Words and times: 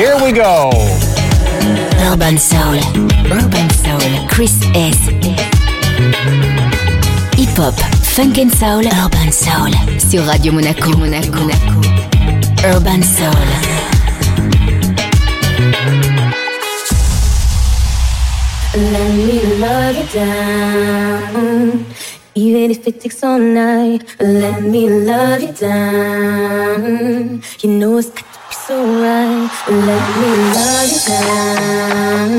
Here 0.00 0.16
we 0.16 0.32
go. 0.32 0.70
Urban 2.08 2.38
Soul. 2.38 2.80
Urban 3.30 3.68
Soul. 3.68 4.00
Chris 4.30 4.56
S. 4.72 4.96
Hip 7.36 7.56
Hop. 7.58 7.74
Funk 8.14 8.38
and 8.38 8.50
Soul. 8.50 8.86
Urban 8.86 9.30
Soul. 9.30 9.70
Sur 10.00 10.22
Radio 10.22 10.52
Monaco. 10.52 10.96
Monaco. 10.96 11.40
Monaco. 11.40 11.82
Urban 12.64 13.02
Soul. 13.02 13.44
Let 18.74 19.14
me 19.14 19.42
love 19.60 19.96
you 19.96 20.06
down. 20.14 21.84
Even 22.34 22.70
if 22.70 22.86
it 22.86 23.00
takes 23.02 23.22
all 23.22 23.38
night, 23.38 24.16
let 24.18 24.62
me 24.62 24.88
love 24.88 25.42
you 25.42 25.52
down. 25.52 27.42
You 27.60 27.70
know 27.70 27.98
it's 27.98 28.08
got 28.08 28.20
to 28.20 28.24
be 28.24 28.29
so 28.70 28.78
right. 29.02 29.50
Let 29.66 30.04
me 30.20 30.30
love 30.54 30.90
you 30.94 31.00
down. 31.10 32.32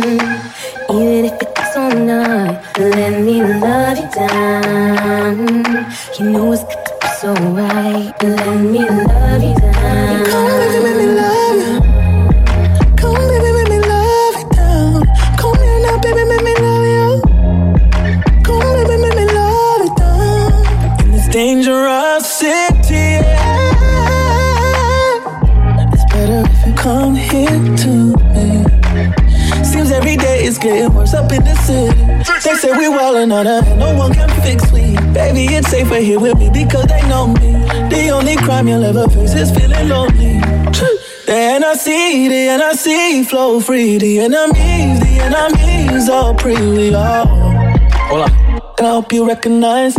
Even 0.96 1.26
if 1.26 1.42
it 1.42 1.56
takes 1.56 1.76
all 1.76 1.92
night, 1.92 2.56
let 2.80 3.20
me 3.20 3.44
love 3.44 3.98
you 3.98 4.10
down. 4.16 5.38
You 6.18 6.30
know 6.32 6.54
it's 6.54 6.64
to 6.64 6.78
be 7.02 7.08
so 7.20 7.34
right. 7.34 8.14
Let 8.24 8.62
me 8.62 8.80
love 8.80 9.44
you 9.44 9.56
down. 9.60 11.01
Getting 30.62 30.94
worse 30.94 31.14
up 31.14 31.32
in 31.32 31.44
the 31.44 31.56
city. 31.66 31.98
They 32.44 32.56
say 32.56 32.72
we 32.78 32.86
wildin' 32.86 33.34
on 33.34 33.48
and 33.48 33.80
no 33.80 33.96
one 33.98 34.14
can 34.14 34.30
fix 34.42 34.72
me. 34.72 34.96
Baby, 35.14 35.46
it's 35.56 35.70
safer 35.70 35.96
here 35.96 36.20
with 36.20 36.38
me 36.38 36.50
because 36.50 36.86
they 36.86 37.02
know 37.10 37.28
me. 37.28 37.52
The 37.90 38.10
only 38.14 38.36
crime 38.38 38.68
you'll 38.68 38.84
ever 38.84 39.08
face 39.10 39.34
is 39.34 39.52
feeling 39.52 39.90
lonely. 39.90 40.40
Then 41.26 41.64
I 41.64 41.76
see 41.76 42.28
the 42.28 42.34
NRC, 42.34 42.86
the 43.16 43.24
NRC, 43.24 43.26
flow 43.26 43.62
free. 43.62 43.98
The 43.98 44.20
enemies, 44.20 45.00
the 45.00 45.20
enemies, 45.22 46.10
all 46.10 46.36
pre 46.36 46.56
we 46.56 46.94
all. 46.94 47.26
Hold 47.26 48.22
on. 48.24 48.30
Can 48.76 48.86
I 48.86 48.90
help 48.90 49.14
you 49.14 49.26
recognize? 49.26 49.96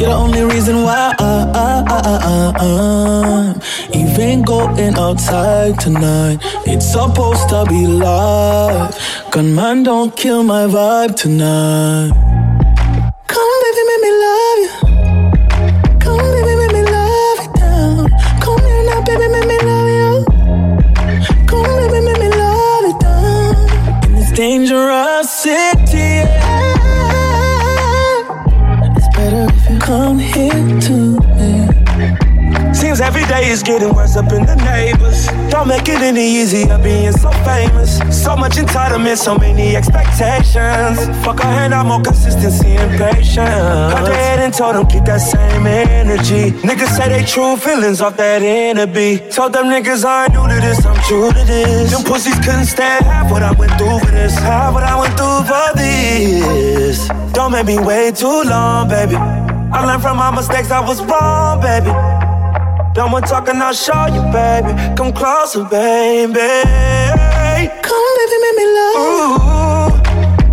You're 0.00 0.08
the 0.08 0.14
only 0.16 0.42
reason 0.44 0.82
why 0.82 1.14
I, 1.18 1.22
I, 1.54 1.84
I, 1.86 2.64
I'm 2.64 3.60
even 3.94 4.40
going 4.40 4.94
outside 4.94 5.78
tonight. 5.78 6.38
It's 6.64 6.86
supposed 6.90 7.50
to 7.50 7.66
be 7.68 7.86
live. 7.86 8.96
Gunman, 9.30 9.82
don't 9.82 10.16
kill 10.16 10.42
my 10.42 10.62
vibe 10.64 11.16
tonight. 11.16 12.12
Come, 13.26 13.52
baby, 13.62 13.82
make 13.90 14.00
me 14.00 14.10
love 14.24 14.58
you. 14.64 14.70
Come, 16.00 16.16
baby, 16.32 16.54
make 16.56 16.72
me 16.72 16.82
love 16.82 17.38
you 17.44 17.52
down. 17.60 18.08
Come 18.40 18.60
here 18.64 18.84
now, 18.88 19.02
baby, 19.02 19.28
make 19.28 19.46
me 19.52 19.58
love 19.68 19.88
you. 20.00 20.24
Come, 21.46 21.76
baby, 21.76 22.00
make 22.06 22.20
me 22.20 22.28
love 22.30 22.84
you 22.88 22.98
down. 23.00 24.04
In 24.04 24.14
this 24.14 24.30
dangerous 24.32 25.28
city, 25.28 26.19
come 29.90 30.20
here 30.20 30.80
to 30.86 31.18
me. 31.34 31.66
Seems 32.72 33.00
every 33.00 33.26
day 33.26 33.48
is 33.48 33.60
getting 33.60 33.92
worse 33.92 34.14
up 34.14 34.30
in 34.32 34.46
the 34.46 34.54
neighbors. 34.54 35.26
Don't 35.50 35.66
make 35.66 35.88
it 35.88 36.00
any 36.00 36.26
easier 36.40 36.78
being 36.78 37.10
so 37.10 37.30
famous. 37.42 37.98
So 38.24 38.36
much 38.36 38.52
entitlement, 38.52 39.16
so 39.16 39.36
many 39.36 39.74
expectations. 39.74 40.96
Fuck 41.24 41.40
a 41.40 41.46
hand, 41.56 41.74
I'm 41.74 41.88
more 41.88 42.00
consistency 42.00 42.76
and 42.82 42.92
patience. 42.96 43.36
Got 43.94 44.04
their 44.04 44.14
head 44.14 44.38
and 44.38 44.54
told 44.54 44.76
them 44.76 44.86
keep 44.86 45.04
that 45.06 45.22
same 45.34 45.66
energy. 45.66 46.52
Niggas 46.68 46.92
say 46.96 47.08
they 47.08 47.24
true 47.24 47.56
feelings 47.56 48.00
off 48.00 48.16
that 48.16 48.42
beat. 48.94 49.32
Told 49.32 49.52
them 49.52 49.66
niggas 49.74 50.04
I 50.04 50.26
ain't 50.26 50.34
new 50.34 50.46
to 50.54 50.60
this, 50.66 50.86
I'm 50.86 51.02
true 51.08 51.32
to 51.32 51.44
this. 51.52 51.90
Them 51.90 52.04
pussies 52.04 52.38
couldn't 52.44 52.66
stand 52.66 53.04
half 53.06 53.28
what 53.32 53.42
I 53.42 53.52
went 53.58 53.72
through 53.72 53.98
for 53.98 54.12
this. 54.12 54.38
Half 54.38 54.74
what 54.74 54.84
I 54.84 54.94
went 55.00 55.14
through 55.18 55.42
for 55.50 55.68
this. 55.76 57.08
Don't 57.32 57.50
make 57.50 57.66
me 57.66 57.80
wait 57.80 58.14
too 58.14 58.42
long, 58.44 58.88
baby. 58.88 59.39
I 59.72 59.84
learned 59.86 60.02
from 60.02 60.16
my 60.16 60.30
mistakes, 60.34 60.70
I 60.70 60.80
was 60.80 61.00
wrong, 61.04 61.60
baby. 61.60 61.90
Done 62.94 63.12
with 63.12 63.24
talking, 63.26 63.56
I'll 63.62 63.72
show 63.72 64.06
you, 64.06 64.22
baby. 64.32 64.72
Come 64.96 65.12
closer, 65.12 65.64
baby. 65.64 66.40
Come, 67.86 68.10
baby, 68.18 68.36
make 68.44 68.56
me 68.60 68.66
love 68.76 68.94
you. 68.96 69.98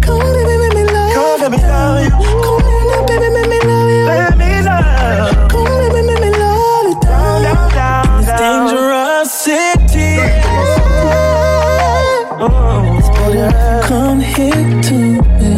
Come, 0.02 0.20
baby, 0.22 0.56
make 0.62 0.74
me 0.76 0.84
love 0.86 1.10
you. 1.10 1.16
Come, 1.18 1.42
let 1.42 1.52
me 1.52 1.58
love 1.58 2.04
you. 2.06 2.12
Come 2.46 2.62
here 2.62 2.86
now, 2.92 3.02
baby, 3.08 3.30
make 3.34 3.50
me 3.50 3.60
love 3.68 3.90
you. 3.90 4.06
Let 4.06 4.38
me 4.38 4.62
love. 4.62 5.50
Come, 5.52 5.66
baby, 5.66 6.02
make 6.08 6.22
me 6.22 6.30
love 6.30 6.86
you. 6.86 6.96
Down, 7.02 7.42
down, 7.42 7.70
down, 7.74 8.22
It's 8.22 8.32
dangerous 8.40 9.32
city. 9.34 10.14
Oh, 12.40 12.98
it's 13.00 13.10
better 13.10 13.48
if 13.48 13.54
you 13.58 13.88
come 13.90 14.20
here 14.20 14.82
to 14.84 14.98
me. 15.40 15.54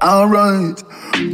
Alright, 0.00 0.67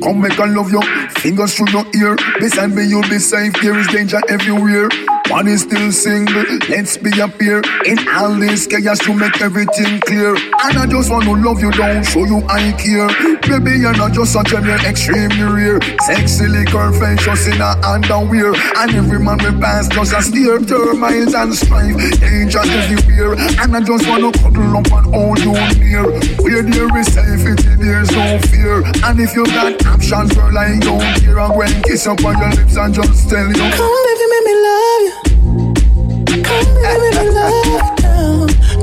come 0.04 0.20
make 0.20 0.38
I 0.38 0.46
love 0.46 0.70
you. 0.70 0.82
Fingers 1.10 1.54
through 1.56 1.70
your 1.70 1.86
ear. 1.96 2.16
Beside 2.38 2.72
me, 2.74 2.84
you'll 2.84 3.08
be 3.08 3.18
safe. 3.18 3.54
There 3.62 3.78
is 3.78 3.86
danger 3.88 4.20
everywhere. 4.28 4.88
One 5.30 5.48
is 5.48 5.62
still 5.62 5.90
single. 5.90 6.44
Let's 6.68 6.96
be 6.96 7.10
a 7.18 7.26
pair. 7.26 7.62
In 7.86 7.98
all 8.08 8.34
this 8.38 8.66
chaos, 8.66 8.98
to 9.00 9.14
make 9.14 9.40
everything 9.40 10.00
clear. 10.00 10.36
And 10.36 10.78
I 10.78 10.86
just 10.86 11.10
want 11.10 11.24
to 11.24 11.34
love 11.34 11.60
you, 11.60 11.70
don't 11.72 12.04
show 12.04 12.24
you 12.24 12.44
I 12.48 12.72
care. 12.76 13.08
Baby, 13.48 13.80
you're 13.80 13.96
not 13.96 14.12
just 14.12 14.36
a 14.36 14.44
gem, 14.44 14.64
extremely 14.84 15.42
rare. 15.42 15.80
Sexy 16.06 16.46
liquor, 16.46 16.92
just 17.16 17.48
in 17.48 17.60
a 17.60 17.74
underwear. 17.82 18.52
And 18.76 18.94
every 18.94 19.18
man 19.18 19.38
we 19.38 19.50
pass 19.60 19.88
just 19.88 20.12
a 20.12 20.22
steer. 20.22 20.60
Termites 20.60 21.34
and 21.34 21.54
strife, 21.54 21.96
danger 22.20 22.60
everywhere. 22.60 23.34
And 23.60 23.76
I 23.76 23.80
just 23.80 24.06
want 24.06 24.22
to 24.28 24.40
cuddle 24.40 24.76
up 24.76 24.92
and 24.92 25.06
hold 25.14 25.38
you 25.40 25.56
near. 25.80 26.04
Where 26.44 26.62
there 26.62 26.96
is 26.98 27.12
safety, 27.12 27.54
there's 27.80 28.10
no 28.12 28.38
fear. 28.52 28.84
And 29.02 29.18
if 29.18 29.34
you 29.34 29.46
got 29.46 29.84
options, 29.86 30.32
girl, 30.34 30.56
I 30.56 30.78
don't 30.78 31.00
care. 31.20 31.40
I'm 31.40 31.52
going 31.52 31.82
kiss 31.82 32.06
up 32.06 32.22
on 32.24 32.38
your 32.38 32.50
lips 32.50 32.76
and 32.76 32.94
just 32.94 33.28
tell 33.28 33.48
you. 33.48 33.54
Come, 33.54 34.04
baby, 34.04 34.26
make 34.30 34.44
me 34.44 34.54
love 34.54 35.00
you. 35.00 35.13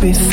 be 0.00 0.29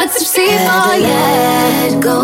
but 0.00 0.12
to 0.14 0.24
see 0.24 0.48
for 0.66 0.96
Let 1.04 2.02
go. 2.02 2.18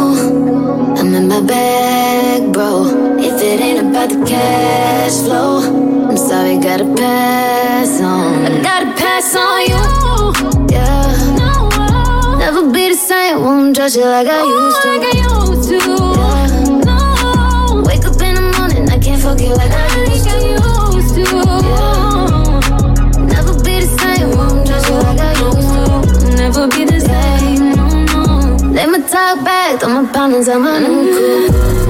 I'm 0.98 1.14
in 1.14 1.28
my 1.28 1.42
bag, 1.42 2.50
bro. 2.52 3.18
If 3.18 3.42
it 3.42 3.60
ain't 3.60 3.80
about 3.88 4.08
the 4.08 4.24
cash 4.24 5.16
flow, 5.24 5.58
I'm 6.08 6.16
sorry, 6.16 6.56
gotta 6.58 6.88
pass 6.94 8.00
on. 8.00 8.46
I 8.46 8.62
gotta 8.62 8.90
pass 9.02 9.36
on 9.44 9.60
you. 9.72 9.82
Yeah. 10.74 11.40
No. 11.40 12.38
Never 12.38 12.62
be 12.72 12.88
the 12.88 13.00
same. 13.10 13.42
Won't 13.42 13.76
judge 13.76 13.96
you 13.96 14.06
like 14.06 14.28
I 14.28 14.42
used 14.58 14.80
to. 14.82 14.88
Like 14.92 15.06
I 15.10 15.16
used 15.28 15.68
to. 15.68 15.78
Yeah. 16.20 16.48
No. 16.88 17.82
Wake 17.86 18.06
up 18.06 18.20
in 18.26 18.34
the 18.36 18.44
morning, 18.56 18.88
I 18.88 18.98
can't 18.98 19.20
forget 19.20 19.54
like 19.54 19.70
I. 19.70 19.85
talk 29.16 29.42
back, 29.42 29.82
I'ma 29.82 30.12
pound 30.12 30.34
and 30.34 30.44
tell 30.44 30.60
my 30.60 30.78
new 30.78 31.08
cool. 31.16 31.85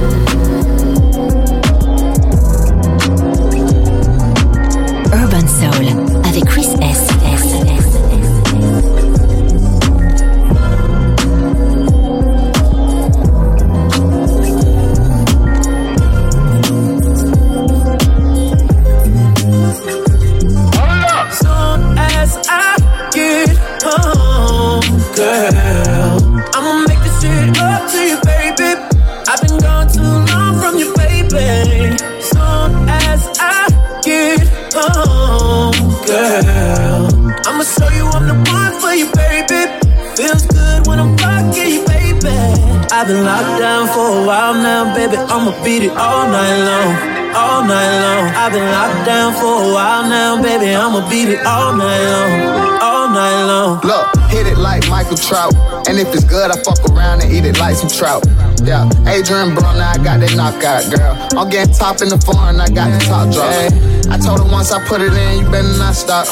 I've 43.07 43.13
been 43.15 43.23
locked 43.23 43.61
down 43.61 43.87
for 43.87 44.19
a 44.19 44.27
while 44.27 44.53
now, 44.53 44.93
baby. 44.93 45.15
I'ma 45.15 45.55
beat 45.63 45.83
it 45.83 45.95
all 45.95 46.27
night 46.27 46.59
long, 46.59 46.91
all 47.31 47.63
night 47.63 48.01
long. 48.03 48.35
I've 48.35 48.51
been 48.51 48.67
locked 48.67 49.05
down 49.05 49.31
for 49.31 49.63
a 49.63 49.71
while 49.71 50.03
now, 50.09 50.41
baby. 50.43 50.75
I'ma 50.75 51.09
beat 51.09 51.29
it 51.29 51.39
all 51.45 51.71
night 51.71 52.03
long, 52.03 52.81
all 52.83 53.07
night 53.07 53.45
long. 53.47 53.79
Look, 53.79 54.11
hit 54.27 54.45
it 54.45 54.57
like 54.57 54.89
Michael 54.89 55.15
Trout. 55.15 55.55
And 55.87 55.97
if 55.97 56.13
it's 56.13 56.25
good, 56.25 56.51
I 56.51 56.61
fuck 56.63 56.83
around 56.91 57.23
and 57.23 57.31
eat 57.31 57.45
it 57.45 57.57
like 57.57 57.77
some 57.77 57.87
trout. 57.87 58.27
Yeah, 58.65 58.91
Adrien 59.07 59.55
Broner, 59.55 59.87
I 59.87 60.03
got 60.03 60.19
that 60.19 60.35
knockout, 60.35 60.91
girl. 60.91 61.39
I'm 61.39 61.49
getting 61.49 61.73
top 61.73 62.01
in 62.01 62.09
the 62.09 62.17
foreign, 62.17 62.59
I 62.59 62.67
got 62.67 62.91
the 62.91 62.99
top 63.05 63.31
drop. 63.31 63.55
Yeah. 63.55 64.11
I 64.11 64.17
told 64.17 64.43
her 64.43 64.51
once 64.51 64.73
I 64.73 64.85
put 64.85 64.99
it 64.99 65.13
in, 65.13 65.45
you 65.45 65.49
better 65.49 65.79
not 65.79 65.95
stop. 65.95 66.27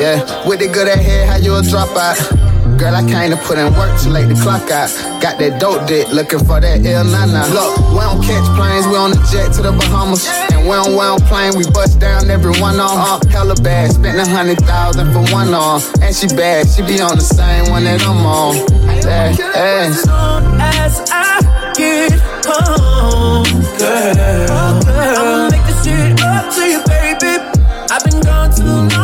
Yeah, 0.00 0.24
with 0.48 0.60
the 0.60 0.68
good 0.72 0.88
ahead, 0.88 1.28
how 1.28 1.36
you 1.36 1.54
a 1.54 1.60
drop 1.60 1.94
out? 1.94 2.16
Girl, 2.78 2.94
I 2.94 3.06
came 3.06 3.30
to 3.30 3.36
put 3.36 3.56
in 3.56 3.72
work 3.74 3.94
to 4.02 4.10
late 4.10 4.26
the 4.26 4.34
clock 4.34 4.70
out. 4.70 4.90
Got 5.22 5.38
that 5.38 5.60
dope 5.60 5.86
dick, 5.86 6.08
looking 6.08 6.40
for 6.40 6.60
that 6.60 6.84
ill 6.84 7.04
nana. 7.04 7.46
Look, 7.54 7.78
we 7.94 8.02
don't 8.02 8.18
catch 8.18 8.42
planes, 8.58 8.86
we 8.90 8.96
on 8.98 9.14
the 9.14 9.20
jet 9.30 9.54
to 9.54 9.62
the 9.62 9.70
Bahamas. 9.70 10.26
And 10.50 10.66
we 10.66 10.74
don't, 10.74 10.92
we 10.92 11.02
don't 11.06 11.22
plane, 11.30 11.54
we 11.54 11.64
bust 11.70 12.00
down 12.00 12.28
every 12.30 12.50
one 12.58 12.82
on. 12.82 12.98
Uh, 12.98 13.22
hella 13.30 13.54
bad, 13.62 13.92
spent 13.94 14.18
a 14.18 14.26
hundred 14.26 14.58
thousand 14.66 15.12
for 15.14 15.22
one 15.32 15.54
on. 15.54 15.80
And 16.02 16.14
she 16.14 16.26
bad, 16.34 16.66
she 16.66 16.82
be 16.82 16.98
on 17.00 17.14
the 17.14 17.24
same 17.24 17.70
one 17.70 17.84
that 17.84 18.02
I'm 18.02 18.26
on. 18.26 18.58
Yeah, 19.06 19.30
yeah. 19.38 19.86
As 19.86 20.02
soon 20.02 20.58
as 20.58 20.94
I 21.14 21.38
get 21.78 22.18
home, 22.42 23.46
girl, 23.78 24.50
I'ma 24.50 25.48
make 25.48 25.62
this 25.70 25.78
shit 25.86 26.18
up 26.20 26.50
to 26.58 26.62
you, 26.66 26.82
baby. 26.90 27.38
I've 27.86 28.02
been 28.02 28.20
gone 28.20 28.50
too 28.50 28.66
long 28.66 29.03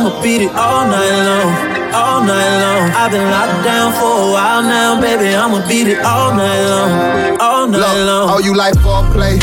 I'ma 0.00 0.22
beat 0.22 0.40
it 0.40 0.50
all 0.56 0.86
night 0.88 1.12
long, 1.28 1.52
all 1.92 2.24
night 2.24 2.60
long. 2.62 2.90
I've 2.96 3.10
been 3.12 3.30
locked 3.30 3.62
down 3.66 3.92
for 3.92 4.00
a 4.00 4.32
while 4.32 4.62
now, 4.62 4.98
baby. 4.98 5.34
I'ma 5.34 5.60
beat 5.68 5.88
it 5.88 5.98
all 6.02 6.32
night 6.34 6.64
long, 6.70 7.38
all 7.38 7.66
night 7.68 7.80
Look, 7.80 8.06
long. 8.06 8.30
oh, 8.30 8.38
you 8.42 8.54
like 8.56 8.72
foreplay? 8.76 9.36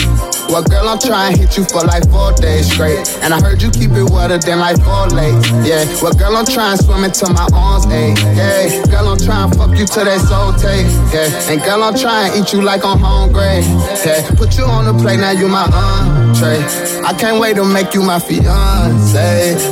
Well, 0.50 0.64
girl, 0.64 0.88
I'm 0.88 0.98
trying 0.98 1.36
to 1.36 1.40
hit 1.42 1.58
you 1.58 1.66
for 1.66 1.84
like 1.84 2.08
four 2.10 2.32
days 2.34 2.72
straight. 2.72 3.04
And 3.22 3.34
I 3.34 3.40
heard 3.40 3.62
you 3.62 3.70
keep 3.70 3.92
it 3.92 4.10
wetter 4.10 4.38
than 4.38 4.60
like 4.60 4.80
four 4.82 5.08
legs. 5.12 5.44
Yeah, 5.68 5.84
well, 6.02 6.14
girl, 6.14 6.36
I'm 6.38 6.46
trying 6.46 6.78
to 6.78 6.84
swim 6.84 7.04
into 7.04 7.28
my 7.34 7.48
arms, 7.54 7.86
ayy. 7.88 8.16
Yeah, 8.36 8.86
girl, 8.88 9.10
I'm 9.10 9.20
trying 9.20 9.52
to 9.52 9.58
fuck 9.58 9.78
you 9.78 9.86
to 9.86 10.00
that 10.08 10.22
soul 10.24 10.54
taste. 10.56 10.96
Yeah, 11.14 11.52
and 11.52 11.62
girl, 11.62 11.84
I'm 11.84 11.96
trying 11.96 12.32
to 12.32 12.40
eat 12.40 12.54
you 12.54 12.62
like 12.62 12.86
I'm 12.86 12.98
hungry. 12.98 13.60
Yeah, 14.08 14.24
put 14.40 14.58
you 14.58 14.64
on 14.64 14.86
the 14.88 14.96
plate, 15.04 15.20
now 15.20 15.32
you 15.32 15.48
my 15.48 15.68
entree. 15.68 16.64
I 17.04 17.14
can't 17.14 17.40
wait 17.40 17.56
to 17.58 17.66
make 17.66 17.94
you 17.94 18.02
my 18.02 18.18
fiance. 18.18 19.20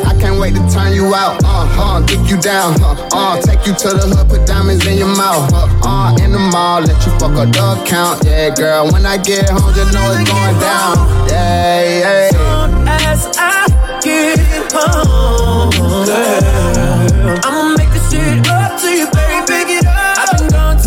I 0.03 0.13
can't 0.19 0.39
wait 0.39 0.55
to 0.55 0.63
turn 0.69 0.93
you 0.93 1.15
out, 1.15 1.41
uh, 1.43 1.65
uh, 1.79 2.05
dick 2.05 2.19
you 2.29 2.37
down, 2.37 2.75
uh, 2.83 2.95
uh, 3.13 3.41
take 3.41 3.65
you 3.65 3.73
to 3.73 3.87
the 3.95 4.11
hood, 4.11 4.27
put 4.27 4.45
diamonds 4.45 4.85
in 4.85 4.97
your 4.97 5.15
mouth, 5.15 5.51
uh, 5.55 5.71
uh, 5.87 6.23
in 6.23 6.31
the 6.31 6.39
mall, 6.39 6.81
let 6.81 6.99
you 7.05 7.11
fuck 7.17 7.33
a 7.39 7.49
dog 7.49 7.87
count. 7.87 8.23
Yeah, 8.25 8.53
girl, 8.53 8.91
when 8.91 9.05
I 9.05 9.17
get 9.17 9.49
home, 9.49 9.71
you 9.71 9.87
know 9.95 10.11
it's 10.11 10.29
going 10.29 10.59
down. 10.59 10.64
Yeah, 10.65 11.81
yeah. 12.01 12.29
soon 12.31 12.87
as 12.87 13.29
I 13.37 13.69
get 14.01 14.73
home, 14.73 15.69
girl, 16.05 17.39
I'ma 17.45 17.75
make 17.77 17.91
this 17.93 18.09
shit 18.09 18.47
up 18.49 18.79
to 18.81 18.89
you, 18.89 19.05
baby. 19.13 19.45
Pick 19.45 19.69
it 19.77 19.85
up. 19.85 20.17
I've 20.17 20.39
been 20.39 20.49
gone 20.49 20.79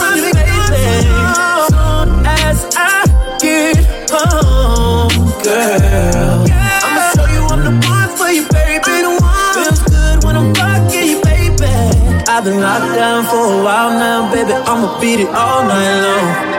from 0.00 0.16
you, 0.16 0.32
baby. 0.32 1.12
Soon 1.68 2.24
as 2.24 2.60
I 2.74 3.04
get 3.36 3.84
home, 4.08 5.12
girl, 5.44 6.48
I'ma 6.48 7.02
show 7.12 7.28
you 7.36 7.42
I'm 7.52 7.60
the 7.68 7.72
one 7.86 8.08
for 8.16 8.30
you, 8.32 8.48
baby. 8.48 9.04
The 9.04 9.12
one 9.12 9.52
feels 9.52 9.80
good 9.92 10.24
when 10.24 10.36
I'm 10.36 10.54
fucking 10.54 11.04
you, 11.06 11.20
baby. 11.20 11.68
I've 12.28 12.44
been 12.44 12.60
locked 12.60 12.94
down 12.96 13.24
for 13.26 13.44
a 13.44 13.62
while 13.62 13.90
now, 13.90 14.32
baby. 14.32 14.52
I'ma 14.54 14.98
beat 15.00 15.20
it 15.20 15.28
all 15.28 15.64
night 15.68 16.00
long, 16.00 16.51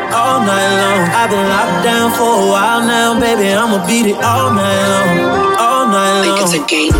night 0.46 0.72
long. 0.82 1.02
I've 1.10 1.30
been 1.30 1.48
locked 1.48 1.84
down 1.84 2.12
for 2.12 2.30
a 2.44 2.48
while 2.52 2.82
now, 2.86 3.20
baby. 3.20 3.54
I'ma 3.54 3.86
beat 3.88 4.06
it 4.08 4.18
all 4.24 4.54
night 4.54 4.88
long, 4.94 5.58
all 5.60 5.88
night 5.88 6.14
long. 6.22 6.38
Think 6.38 6.42
it's 6.42 6.54
a 6.54 6.64
game. 6.68 6.94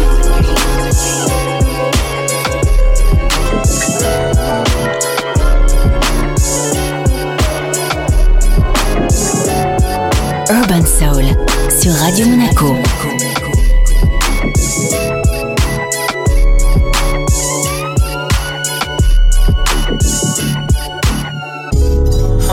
Urban 10.50 10.86
Soul 10.86 11.26
sur 11.70 11.92
Radio 12.02 12.28
Monaco. 12.28 13.03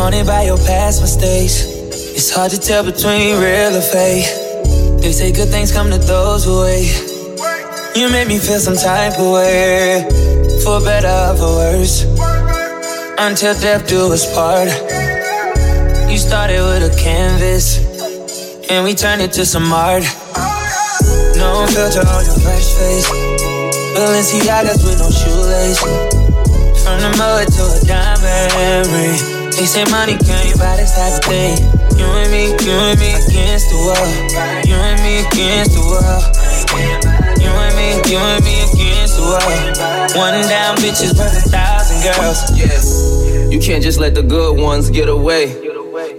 Haunted 0.00 0.26
by 0.26 0.44
your 0.44 0.56
past 0.56 1.02
mistakes. 1.02 1.60
It's 2.16 2.30
hard 2.30 2.50
to 2.52 2.58
tell 2.58 2.82
between 2.82 3.36
real 3.36 3.76
or 3.76 3.82
fake. 3.82 4.24
They 5.02 5.12
say 5.12 5.30
good 5.30 5.50
things 5.50 5.72
come 5.72 5.90
to 5.90 5.98
those 5.98 6.46
who 6.46 6.62
wait. 6.62 6.88
You 7.94 8.08
made 8.08 8.26
me 8.26 8.38
feel 8.38 8.58
some 8.58 8.76
type 8.76 9.20
of 9.20 9.30
way, 9.30 10.08
for 10.64 10.80
better 10.80 11.12
or 11.12 11.36
for 11.36 11.52
worse. 11.60 12.04
Until 13.18 13.52
death 13.60 13.86
do 13.86 14.10
us 14.10 14.24
part. 14.34 14.72
You 16.10 16.16
started 16.16 16.64
with 16.64 16.80
a 16.80 16.96
canvas, 16.96 17.76
and 18.70 18.82
we 18.82 18.94
turned 18.94 19.20
it 19.20 19.32
to 19.32 19.44
some 19.44 19.70
art. 19.70 20.04
No 21.36 21.68
filter 21.68 22.08
on 22.08 22.24
your 22.24 22.40
fresh 22.40 22.72
face. 22.72 23.06
Balenciagas 23.92 24.80
with 24.80 24.98
no 24.98 25.10
shoelace. 25.12 25.80
From 26.88 26.98
the 27.04 27.12
mud 27.20 27.52
to 27.52 27.62
a 27.68 27.80
diamond 27.84 28.86
ring. 28.96 29.39
They 29.60 29.66
say 29.66 29.84
money 29.90 30.16
can't 30.16 30.58
buy 30.58 30.76
this 30.76 30.96
type 30.96 31.20
of 31.20 31.24
thing. 31.28 31.58
You 31.98 32.06
and 32.06 32.32
me, 32.32 32.44
you 32.64 32.72
and 32.72 32.98
me 32.98 33.12
against 33.12 33.68
the 33.68 33.76
world. 33.84 34.64
You 34.64 34.72
and 34.72 35.02
me 35.02 35.20
against 35.20 35.76
the 35.76 35.84
world. 35.84 36.24
You 37.36 37.50
and 37.50 37.76
me, 37.76 37.92
you 38.10 38.16
and 38.16 38.42
me 38.42 38.56
against 38.72 39.16
the 39.16 39.22
world. 39.28 40.16
One 40.16 40.32
down 40.48 40.78
bitches 40.78 41.12
worth 41.12 41.44
a 41.44 41.50
thousand 41.50 42.00
girls. 42.08 43.52
You 43.52 43.60
can't 43.60 43.82
just 43.82 44.00
let 44.00 44.14
the 44.14 44.22
good 44.22 44.58
ones 44.58 44.88
get 44.88 45.10
away. 45.10 45.48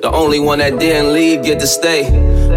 The 0.01 0.11
only 0.13 0.39
one 0.39 0.59
that 0.59 0.77
didn't 0.77 1.11
leave 1.11 1.43
get 1.43 1.59
to 1.61 1.65
stay. 1.65 2.11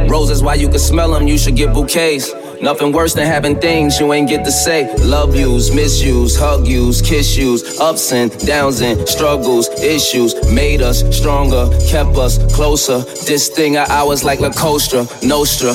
Roses, 0.06 0.42
while 0.42 0.58
you 0.58 0.68
can 0.68 0.80
smell 0.80 1.12
them, 1.12 1.26
you 1.26 1.38
should 1.38 1.56
get 1.56 1.72
bouquets. 1.72 2.30
Nothing 2.60 2.92
worse 2.92 3.14
than 3.14 3.26
having 3.26 3.60
things 3.60 3.98
you 4.00 4.12
ain't 4.12 4.28
get 4.28 4.44
to 4.44 4.52
say. 4.52 4.94
Love 4.98 5.34
yous, 5.34 5.74
misuse, 5.74 6.36
hug 6.36 6.66
yous, 6.66 7.00
kiss 7.02 7.36
yous, 7.36 7.80
ups 7.80 8.12
and 8.12 8.30
downs 8.46 8.80
and 8.80 9.08
struggles, 9.08 9.68
issues 9.80 10.34
made 10.50 10.80
us 10.80 11.04
stronger, 11.16 11.68
kept 11.88 12.16
us 12.16 12.38
closer. 12.54 12.98
This 13.26 13.48
thing 13.48 13.76
of 13.76 13.88
ours 13.88 14.24
like 14.24 14.40
La 14.40 14.50
Cosa, 14.50 15.06
Nostra. 15.22 15.74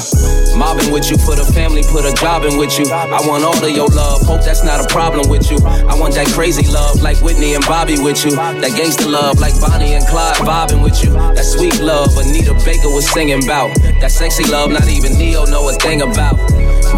Mobbing 0.58 0.92
with 0.92 1.10
you, 1.10 1.18
put 1.18 1.40
a 1.40 1.46
family, 1.54 1.84
put 1.84 2.06
a 2.06 2.14
job 2.16 2.44
in 2.44 2.58
with 2.58 2.78
you. 2.80 2.86
I 2.92 3.22
want 3.28 3.44
all 3.44 3.56
of 3.56 3.76
your 3.76 3.88
love, 3.88 4.22
hope 4.24 4.44
that's 4.44 4.64
not 4.64 4.84
a 4.84 4.88
problem 4.88 5.30
with 5.30 5.52
you. 5.52 5.58
I 5.66 5.96
want 6.00 6.16
that 6.16 6.28
crazy 6.28 6.68
love 6.72 7.02
like 7.02 7.18
Whitney 7.22 7.54
and 7.54 7.66
Bobby 7.66 7.98
with 8.00 8.26
you. 8.26 8.32
That 8.32 8.74
gangster 8.76 9.08
love 9.08 9.40
like 9.40 9.54
Bonnie 9.62 9.94
and 9.94 10.06
Clyde 10.08 10.38
vibing 10.38 10.84
with 10.84 11.04
you. 11.04 11.12
That 11.14 11.46
sweet 11.46 11.80
love 11.82 12.18
Anita 12.18 12.54
Baker 12.66 12.90
was 12.90 13.10
singing 13.10 13.44
about. 13.44 13.74
That 14.02 14.12
sexy 14.12 14.50
love 14.50 14.72
not 14.72 14.88
even 14.88 15.18
Ne-Yo 15.18 15.46
know 15.46 15.70
a 15.70 15.74
thing 15.74 16.02
about. 16.02 16.40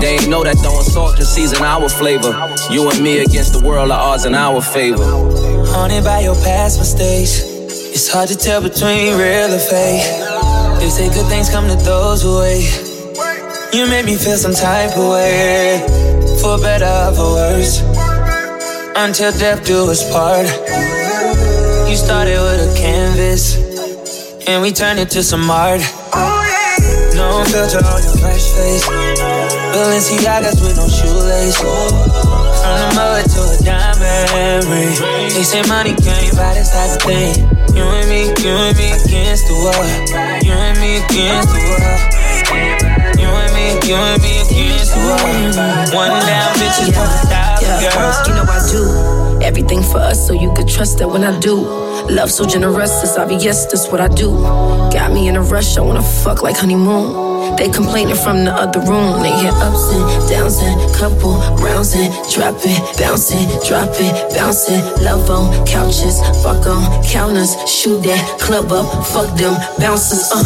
They 0.02 0.18
ain't 0.18 0.30
know 0.30 0.44
that 0.44 0.58
throwing 0.58 0.82
salt 0.82 1.16
just 1.16 1.36
season 1.36 1.62
our 1.62 1.88
flavor. 1.88 2.34
You 2.72 2.90
and 2.90 3.00
me 3.04 3.20
against 3.20 3.54
the 3.54 3.62
world, 3.64 3.92
are 3.92 4.00
odds 4.00 4.26
in 4.26 4.34
our 4.34 4.60
favor. 4.60 5.06
Haunted 5.70 6.04
by 6.04 6.22
your 6.22 6.34
past 6.42 6.80
mistakes. 6.80 7.46
It's 7.94 8.12
hard 8.12 8.28
to 8.30 8.36
tell 8.36 8.64
between 8.64 9.14
real 9.14 9.54
or 9.54 9.60
fake. 9.60 10.02
They 10.82 10.90
say 10.90 11.08
good 11.14 11.28
things 11.30 11.52
come 11.52 11.68
to 11.68 11.76
those 11.76 12.24
who 12.24 12.40
wait. 12.40 12.66
You 13.74 13.86
made 13.86 14.06
me 14.06 14.18
feel 14.18 14.38
some 14.38 14.56
type 14.56 14.98
of 14.98 15.06
way, 15.14 15.86
for 16.42 16.58
better 16.58 16.90
or 16.90 17.14
for 17.14 17.30
worse. 17.38 17.82
Until 18.98 19.32
death 19.38 19.64
do 19.68 19.86
us 19.86 20.02
part. 20.12 20.48
You 21.88 21.96
started 21.96 22.42
with 22.42 22.74
a 22.74 22.74
canvas, 22.76 23.56
and 24.48 24.64
we 24.64 24.72
turned 24.72 24.98
it 24.98 25.12
to 25.12 25.22
some 25.22 25.48
art. 25.48 25.82
No 27.14 27.44
filter 27.46 27.86
on 27.86 28.02
your 28.02 28.18
fresh 28.18 28.50
face. 28.58 29.51
Balenciagas 29.72 30.60
with 30.62 30.76
no 30.76 30.88
shoelace. 30.88 31.58
From 31.58 32.78
the 32.78 32.90
mud 32.96 33.24
to 33.24 33.42
a 33.42 33.58
diamond 33.64 34.66
ring. 34.68 34.94
They 35.32 35.44
say 35.44 35.64
money 35.68 35.96
can't 35.96 36.36
buy 36.36 36.54
this 36.54 36.72
type 36.72 36.96
of 36.96 37.02
thing. 37.02 37.48
You 37.76 37.84
and 37.84 38.08
me, 38.10 38.28
you 38.44 38.52
and 38.52 38.78
me 38.78 38.92
against 38.92 39.48
the 39.48 39.56
world. 39.56 40.44
You 40.44 40.52
and 40.52 40.78
me 40.80 40.98
against 41.00 41.50
the 41.56 41.62
world. 41.72 42.02
You 43.18 43.28
and 43.28 43.52
me, 43.56 43.80
you 43.88 43.96
and 43.96 44.22
me 44.22 44.44
against 44.44 44.92
the 44.94 45.00
world. 45.08 45.56
One 45.96 46.20
down 46.28 46.52
bitches 46.60 46.90
a 46.90 47.06
thousand 47.32 47.80
girls. 47.80 48.28
You 48.28 48.34
know 48.36 48.46
I 48.48 48.60
do 48.70 49.40
everything 49.42 49.82
for 49.84 50.00
us 50.00 50.28
so 50.28 50.34
you 50.34 50.54
could 50.54 50.68
trust 50.68 50.98
that 51.00 51.08
when 51.08 51.24
I 51.24 51.40
do. 51.40 51.91
Love 52.12 52.30
so 52.30 52.46
generous, 52.46 53.04
it's 53.04 53.18
obvious, 53.18 53.64
that's 53.66 53.88
what 53.88 54.02
I 54.02 54.10
do. 54.10 54.32
Got 54.92 55.14
me 55.14 55.30
in 55.30 55.38
a 55.38 55.42
rush, 55.42 55.78
I 55.78 55.82
wanna 55.82 56.04
fuck 56.04 56.44
like 56.44 56.58
honeymoon. 56.58 57.56
They 57.56 57.70
complaining 57.70 58.16
from 58.16 58.44
the 58.44 58.52
other 58.52 58.82
room. 58.82 59.22
They 59.22 59.32
hear 59.40 59.52
ups 59.52 59.94
and 59.94 60.30
downs 60.30 60.58
and 60.60 60.76
couple 60.96 61.40
rounds 61.64 61.94
and 61.96 62.12
drop 62.32 62.56
it, 62.64 62.80
bounce 62.98 63.32
it, 63.36 63.48
drop 63.68 63.92
it, 64.00 64.16
bounce 64.36 64.70
it. 64.72 64.80
Love 65.04 65.30
on 65.30 65.52
couches, 65.68 66.20
fuck 66.40 66.64
on 66.66 67.04
counters. 67.04 67.52
Shoot 67.68 68.04
that 68.08 68.24
club 68.40 68.72
up, 68.72 68.88
fuck 69.12 69.28
them 69.36 69.52
bouncers. 69.80 70.32
Uh, 70.32 70.40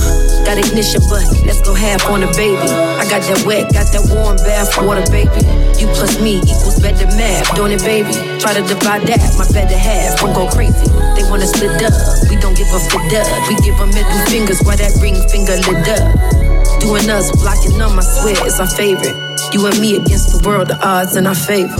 got 0.46 0.58
ignition, 0.58 1.01
but 1.10 1.22
let's 1.46 1.62
go 1.62 1.74
half 1.74 2.01
on 2.10 2.22
the 2.22 2.30
baby. 2.34 2.58
I 2.98 3.06
got 3.06 3.22
that 3.30 3.46
wet, 3.46 3.70
got 3.70 3.86
that 3.94 4.01
warm 4.10 4.38
bath 4.42 4.74
water, 4.82 5.06
baby. 5.13 5.46
You 5.77 5.86
plus 5.94 6.18
me 6.18 6.42
equals 6.42 6.82
better 6.82 7.06
math, 7.13 7.54
don't 7.54 7.72
it, 7.72 7.86
baby. 7.86 8.13
Try 8.42 8.58
to 8.58 8.65
divide 8.65 9.06
that, 9.06 9.22
my 9.38 9.46
better 9.54 9.77
half 9.77 10.22
won't 10.22 10.34
go 10.34 10.50
crazy. 10.50 10.89
They 11.13 11.24
wanna 11.30 11.46
split 11.46 11.77
up, 11.86 11.94
we 12.30 12.36
don't 12.42 12.58
give 12.58 12.70
up 12.74 12.82
the 12.89 12.98
dub. 13.13 13.30
We 13.46 13.54
give 13.62 13.77
them 13.77 13.94
middle 13.94 14.25
fingers 14.25 14.62
while 14.65 14.77
that 14.77 14.98
ring 14.98 15.22
finger 15.30 15.54
lit 15.70 15.86
up. 15.86 16.44
Doing 16.79 17.10
us, 17.10 17.32
blocking 17.41 17.77
them, 17.77 17.98
I 17.98 18.03
swear 18.03 18.36
it's 18.46 18.60
our 18.60 18.67
favorite. 18.67 19.15
You 19.53 19.65
and 19.67 19.79
me 19.79 19.96
against 19.98 20.32
the 20.32 20.48
world, 20.48 20.67
the 20.67 20.77
odds 20.86 21.15
in 21.15 21.25
our 21.27 21.36
favor. 21.36 21.74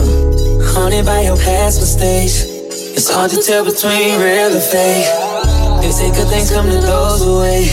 Haunted 0.74 1.06
by 1.06 1.22
your 1.22 1.36
past 1.36 1.80
mistakes. 1.80 2.44
It's 2.96 3.10
hard 3.10 3.30
to 3.30 3.42
tell 3.42 3.64
between 3.64 4.18
real 4.18 4.50
and 4.52 4.62
fake. 4.62 5.06
They 5.82 5.90
say 5.92 6.10
good 6.10 6.28
things 6.28 6.50
come 6.50 6.66
to 6.66 6.80
those 6.80 7.22
who 7.22 7.40
wait. 7.40 7.70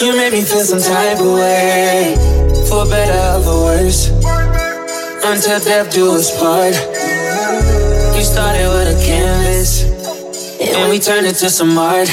You 0.00 0.16
made 0.16 0.32
me 0.32 0.42
feel 0.42 0.64
some 0.64 0.80
type 0.80 1.20
of 1.20 1.34
way. 1.34 2.14
For 2.68 2.86
better 2.86 3.38
or 3.38 3.42
for 3.42 3.58
worse. 3.64 4.08
Until 5.24 5.60
death 5.60 5.92
do 5.92 6.14
us 6.14 6.30
part. 6.38 6.74
You 8.16 8.22
started 8.22 8.68
with 8.68 8.96
a 8.96 8.98
canvas. 9.04 9.84
And 10.60 10.90
we 10.90 10.98
turned 10.98 11.26
it 11.26 11.34
to 11.36 11.50
some 11.50 11.76
art. 11.76 12.08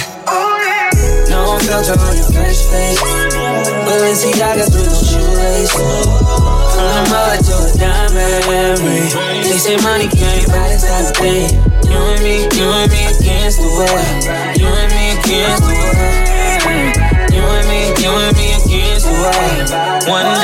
No 1.30 1.46
one 1.48 1.62
felt 1.62 1.88
your 1.88 1.98
fresh 1.98 2.62
face. 2.70 3.19
Balenciagas 3.90 4.70
with 4.70 4.86
no 4.86 5.02
shoelace. 5.02 5.74
From 5.74 6.90
the 6.94 7.02
mud 7.10 7.42
to 7.42 7.58
a 7.58 7.74
diamond 7.74 8.46
ring. 8.46 9.10
They 9.42 9.58
say 9.58 9.82
money 9.82 10.06
can't 10.06 10.46
buy 10.46 10.70
this 10.70 10.86
type 10.86 11.10
of 11.10 11.18
thing. 11.18 11.50
You 11.90 11.98
and 11.98 12.22
me, 12.22 12.46
you 12.54 12.70
and 12.70 12.86
me 12.94 13.02
against 13.10 13.58
the 13.58 13.66
world. 13.66 14.22
You 14.62 14.70
and 14.70 14.94
me 14.94 15.18
against 15.18 15.66
the 15.66 15.74
world. 15.74 16.30
You 17.34 17.42
and 17.42 17.66
me, 17.66 17.82
you 17.98 18.14
and 18.14 18.38
me 18.38 18.54
against 18.62 19.10
the 19.10 19.16
world. 19.26 19.74
One 20.06 20.38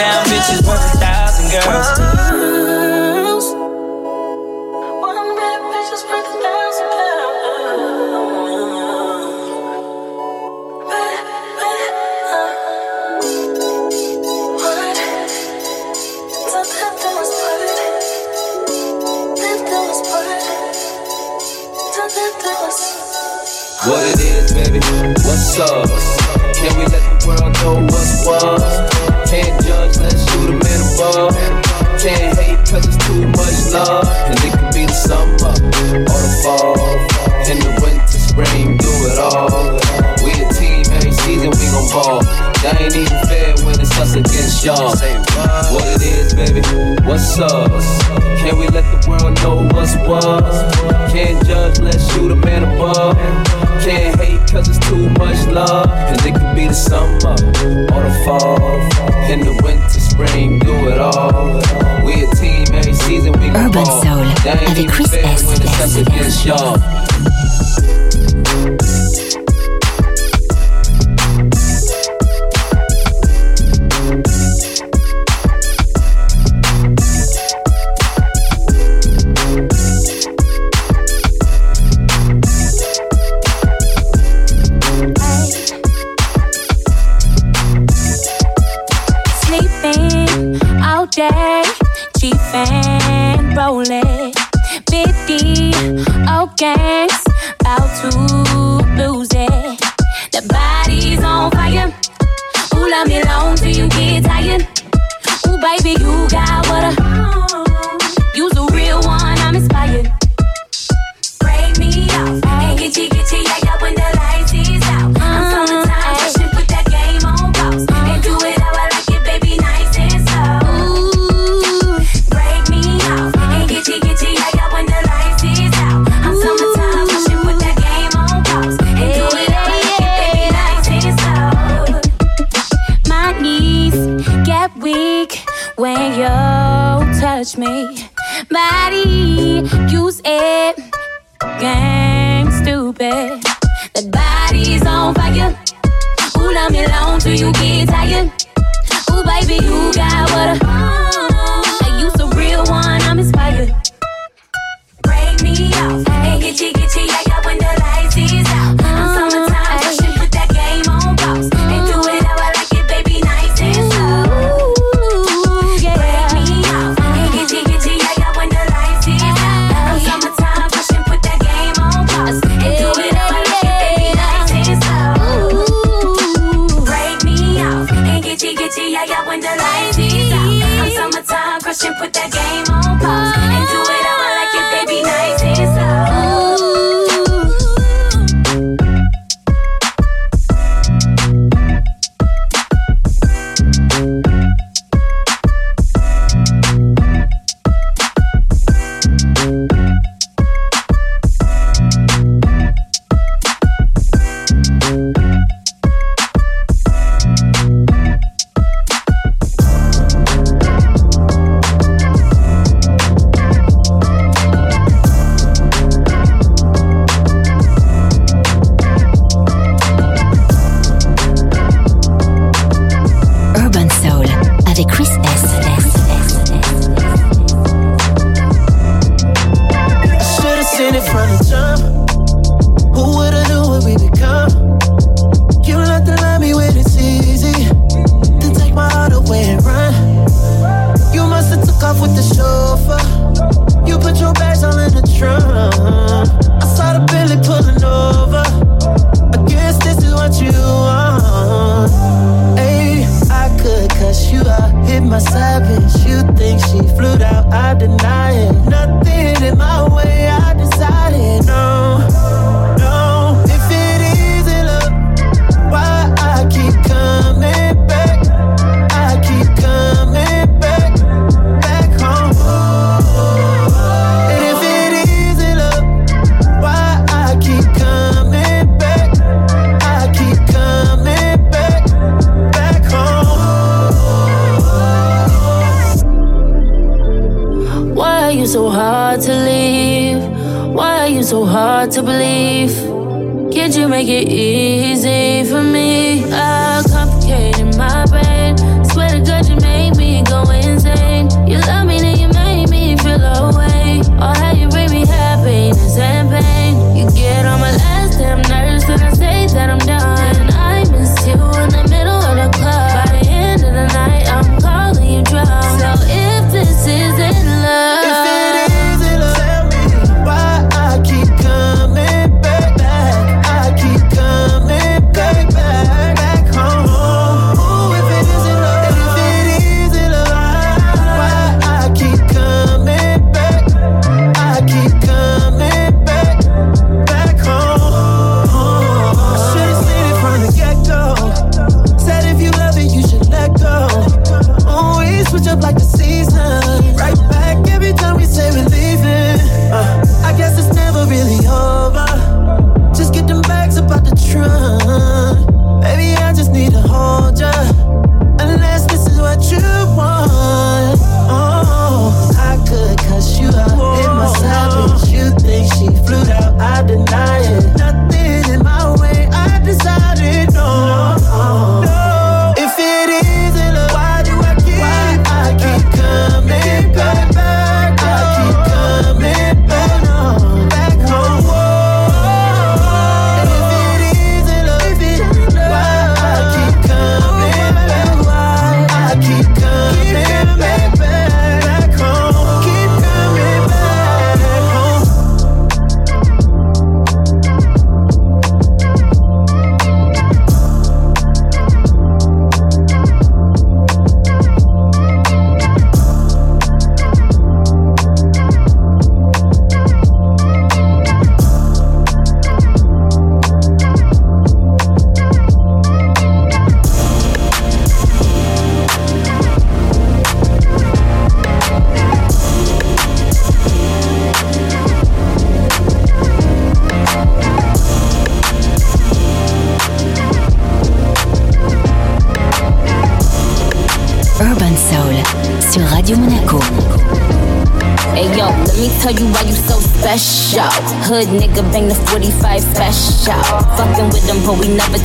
nigga 441.27 441.61
bang 441.71 441.87
the 441.87 441.95
45 441.95 442.61
special. 442.61 443.41
Fucking 443.77 444.09
with 444.09 444.25
them, 444.27 444.39
but 444.45 444.59
we 444.59 444.67
never 444.67 444.97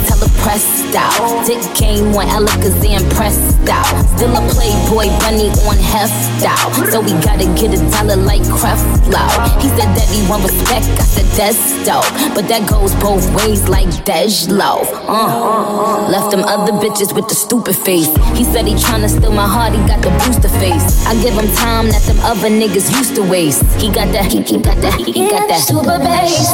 game 1.90 2.14
on 2.14 2.26
Alakazam 2.26 3.02
pressed 3.14 3.68
out. 3.68 3.90
Still 4.14 4.34
a 4.36 4.42
playboy 4.54 5.10
bunny 5.18 5.50
on 5.66 5.78
heft 5.78 6.44
out. 6.46 6.70
So 6.90 7.00
we 7.00 7.12
gotta 7.26 7.46
get 7.58 7.74
a 7.74 7.80
dollar 7.90 8.16
like 8.16 8.42
Creflo. 8.42 9.24
He 9.62 9.68
said 9.74 9.90
that 9.96 10.08
he 10.14 10.20
want 10.28 10.42
respect, 10.44 10.86
I 10.86 11.06
said 11.14 11.26
that's 11.38 11.84
dope. 11.86 12.06
But 12.34 12.46
that 12.48 12.68
goes 12.68 12.94
both 12.96 13.26
ways 13.34 13.68
like 13.68 13.88
Dej 14.06 14.48
Loaf. 14.50 14.88
Uh, 15.08 16.08
left 16.08 16.30
them 16.30 16.44
other 16.44 16.72
bitches 16.72 17.14
with 17.14 17.28
the 17.28 17.34
stupid 17.34 17.76
face. 17.76 18.10
He 18.38 18.44
said 18.44 18.66
he 18.66 18.74
tryna 18.74 19.08
steal 19.08 19.32
my 19.32 19.48
heart, 19.48 19.72
he 19.72 19.80
got 19.86 20.00
the 20.02 20.10
booster 20.22 20.52
face. 20.62 21.06
I 21.06 21.14
give 21.22 21.34
him 21.34 21.48
time 21.56 21.88
that 21.90 22.02
them 22.06 22.18
other 22.20 22.50
niggas 22.50 22.86
used 22.98 23.14
to 23.16 23.22
waste. 23.22 23.64
He 23.82 23.90
got 23.90 24.12
that, 24.12 24.30
he, 24.30 24.42
he 24.42 24.58
got 24.58 24.78
that, 24.78 24.94
he, 24.94 25.12
he 25.12 25.28
got 25.28 25.48
that 25.48 25.60
super 25.60 25.98
bass. 25.98 26.50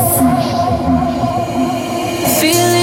feelings 2.41 2.76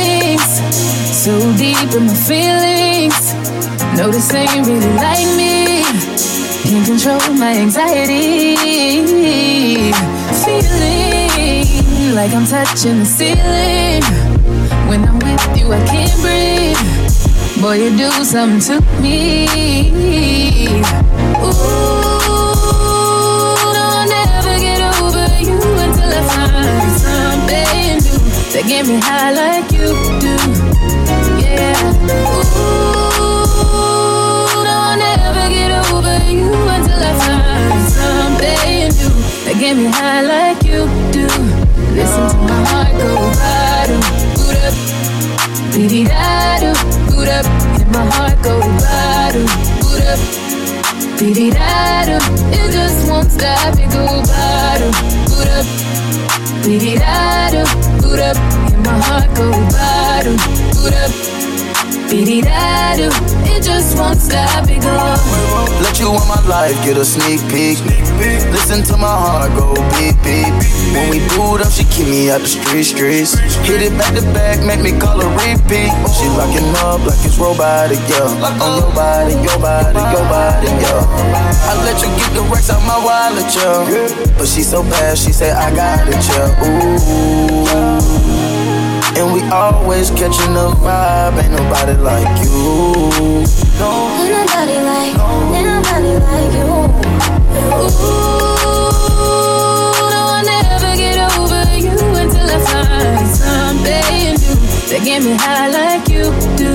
so 1.24 1.40
deep 1.56 1.78
in 1.96 2.06
my 2.06 2.14
feelings. 2.14 3.34
No, 3.96 4.12
this 4.12 4.34
ain't 4.34 4.68
really 4.68 4.94
like 5.00 5.26
me. 5.40 5.82
Can't 6.68 6.86
control 6.86 7.38
my 7.40 7.56
anxiety. 7.56 8.58
Feeling 10.44 11.64
like 12.14 12.34
I'm 12.34 12.46
touching 12.46 13.00
the 13.00 13.06
ceiling. 13.06 14.04
When 14.90 15.08
I'm 15.08 15.18
with 15.20 15.58
you, 15.58 15.72
I 15.72 15.80
can't 15.88 16.12
breathe. 16.20 16.84
Boy, 17.62 17.76
you 17.84 17.98
do 17.98 18.12
something 18.26 18.60
to 18.68 18.82
me. 19.02 19.48
Ooh, 21.40 21.56
no, 23.72 23.84
I'll 23.96 24.08
never 24.10 24.56
get 24.60 24.82
over 25.00 25.26
you 25.40 25.56
until 25.86 26.12
I 26.12 26.22
find 26.36 26.92
something 27.08 27.96
new 28.04 28.20
that 28.52 28.64
get 28.68 28.84
me 28.86 29.00
high 29.00 29.32
like 29.32 29.72
you 29.72 29.88
do. 30.20 30.93
Get 39.64 39.78
me 39.78 39.86
high 39.86 40.22
like 40.22 40.64
you 40.66 40.86
do. 41.14 41.26
Listen 41.96 42.28
to 42.32 42.38
my 42.50 42.60
heart 42.70 42.92
go 43.00 43.16
bottom, 43.40 44.02
boot 44.36 44.60
up, 44.68 44.76
beady 45.72 46.04
da 46.04 46.60
do, 46.60 46.72
boot 47.08 47.30
up, 47.30 47.46
and 47.80 47.92
my 47.96 48.04
heart 48.14 48.38
go 48.44 48.60
bottom, 48.84 49.48
boot 49.80 50.04
up, 50.12 50.20
beat 51.18 51.38
it 51.38 51.56
out 51.56 52.10
It 52.52 52.72
just 52.74 53.10
won't 53.10 53.32
stop, 53.32 53.76
bottom, 54.28 54.92
boot 55.30 55.50
up, 55.58 55.66
beat 56.66 56.84
it 56.84 57.02
out 57.02 57.54
boot 58.02 58.20
up, 58.20 58.38
and 58.74 58.86
my 58.86 58.98
heart 59.08 59.30
go 59.38 59.50
bottom, 59.72 60.36
boot 60.76 60.94
up. 60.94 61.43
It 62.16 63.64
just 63.64 63.98
won't 63.98 64.22
stop, 64.22 64.70
it 64.70 64.82
go. 64.86 64.94
Let 65.82 66.00
you 66.00 66.14
in 66.14 66.22
my 66.30 66.38
life, 66.46 66.78
get 66.86 66.96
a 66.96 67.04
sneak 67.04 67.42
peek. 67.50 67.82
Listen 68.54 68.84
to 68.94 68.98
my 68.98 69.10
heart 69.10 69.50
go 69.58 69.74
beep 69.98 70.14
beep. 70.22 70.54
When 70.94 71.10
we 71.10 71.26
boot 71.34 71.66
up, 71.66 71.74
she 71.74 71.84
keep 71.90 72.06
me 72.06 72.30
out 72.30 72.42
the 72.42 72.48
street 72.48 72.84
streets. 72.84 73.34
Hit 73.66 73.82
it 73.82 73.98
back 73.98 74.14
to 74.14 74.22
back, 74.30 74.62
make 74.62 74.86
me 74.86 74.94
call 74.94 75.18
her 75.22 75.32
repeat. 75.42 75.90
She 76.14 76.30
locking 76.38 76.70
up 76.86 77.02
like 77.02 77.18
it's 77.26 77.42
robotic, 77.42 77.98
yeah. 78.06 78.30
Oh, 78.30 78.62
On 78.62 78.72
your 78.78 78.94
body, 78.94 79.34
your 79.42 79.58
body, 79.58 79.98
your 79.98 80.26
body, 80.30 80.70
yeah. 80.86 81.02
I 81.66 81.82
let 81.82 81.98
you 81.98 82.14
get 82.14 82.30
the 82.38 82.46
racks 82.46 82.70
out 82.70 82.86
my 82.86 83.02
wallet, 83.02 83.50
yeah. 83.58 84.38
But 84.38 84.48
she 84.48 84.62
so 84.62 84.84
bad, 84.84 85.18
she 85.18 85.34
say 85.34 85.50
I 85.50 85.74
got 85.74 86.06
it, 86.08 86.22
yeah. 86.30 86.62
Ooh. 86.62 87.63
And 89.16 89.32
we 89.32 89.42
always 89.52 90.10
catching 90.10 90.54
the 90.54 90.74
vibe, 90.82 91.38
ain't 91.42 91.52
nobody 91.52 91.94
like 92.02 92.42
you. 92.44 92.56
No, 93.78 94.10
ain't 94.18 94.32
nobody 94.34 94.78
like, 94.90 95.14
ain't 95.54 95.66
nobody 95.70 96.14
like 96.18 96.54
you. 96.58 96.66
Ooh, 97.74 97.94
no, 100.10 100.22
I'll 100.34 100.44
never 100.44 100.96
get 100.98 101.18
over 101.38 101.64
you 101.78 101.94
until 101.94 102.50
I 102.50 102.60
find 102.66 103.28
something 103.30 104.34
new 104.42 104.58
that 104.90 105.02
get 105.06 105.22
me 105.22 105.34
high 105.38 105.70
like 105.70 106.10
you 106.10 106.24
do. 106.58 106.74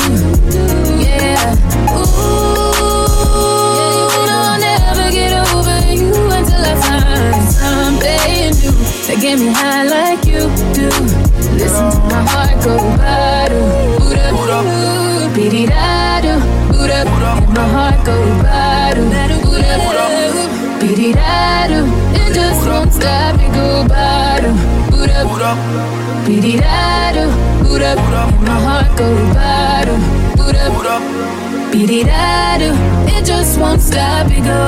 Yeah. 1.03 1.57
Ooh, 1.91 2.07
no, 4.27 4.37
I'll 4.47 4.61
never 4.61 5.11
get 5.11 5.33
over 5.51 5.79
you 5.93 6.15
until 6.31 6.63
I 6.63 6.75
find 6.87 7.51
something 7.51 8.55
new 8.63 8.75
that 9.09 9.19
get 9.21 9.37
me 9.41 9.49
high 9.53 9.85
like 9.85 10.25
my 12.11 12.23
heart 12.33 12.57
go 12.65 12.75
badu, 13.01 13.61
Buddha, 13.99 14.59
beat 15.35 15.55
it 15.63 15.71
adu, 15.71 16.35
Buddha, 16.73 17.01
my 17.55 17.65
heart 17.75 17.99
go 18.05 18.17
badu, 18.43 19.03
Buddha, 19.45 19.75
it 20.83 21.17
adu, 21.17 21.81
it 22.15 22.29
just 22.35 22.63
won't 22.69 22.93
stop 22.93 23.37
me 23.39 23.47
go 23.49 23.67
badu, 23.93 24.51
Buddha, 24.91 25.21
it 26.27 26.63
adu, 26.63 27.25
Buddha, 27.63 27.91
my 28.47 28.57
heart 28.67 28.91
go 28.99 29.09
badu, 29.37 29.95
Buddha, 30.37 30.67
it 31.73 32.09
adu, 32.09 32.71
it 33.17 33.23
just 33.25 33.59
won't 33.61 33.81
stop 33.81 34.27
me 34.29 34.41
go. 34.41 34.59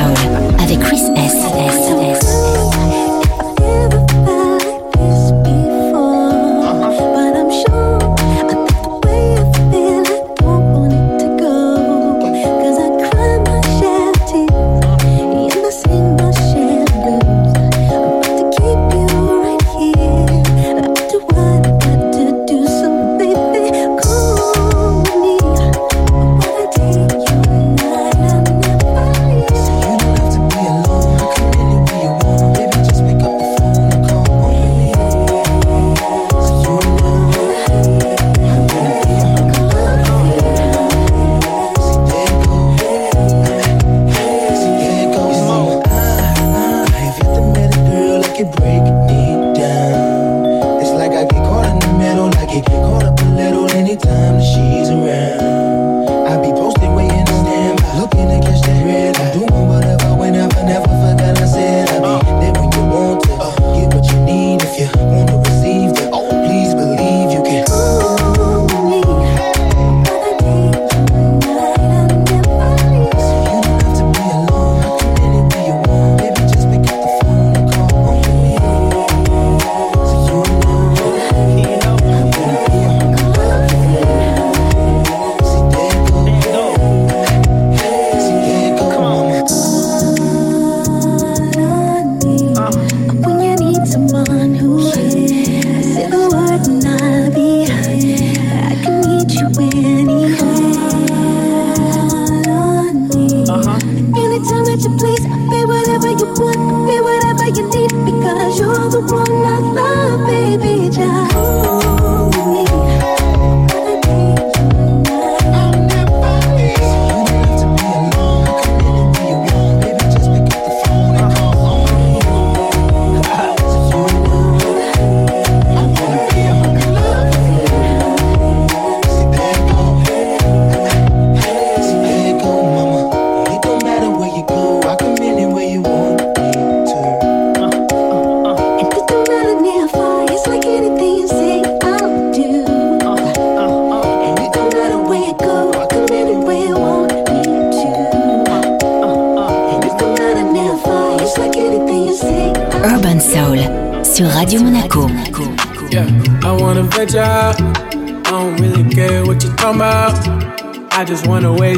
Soul 0.00 0.30
avec 0.58 0.78
Chris 0.80 1.02
S. 1.14 1.34
S. 2.00 2.29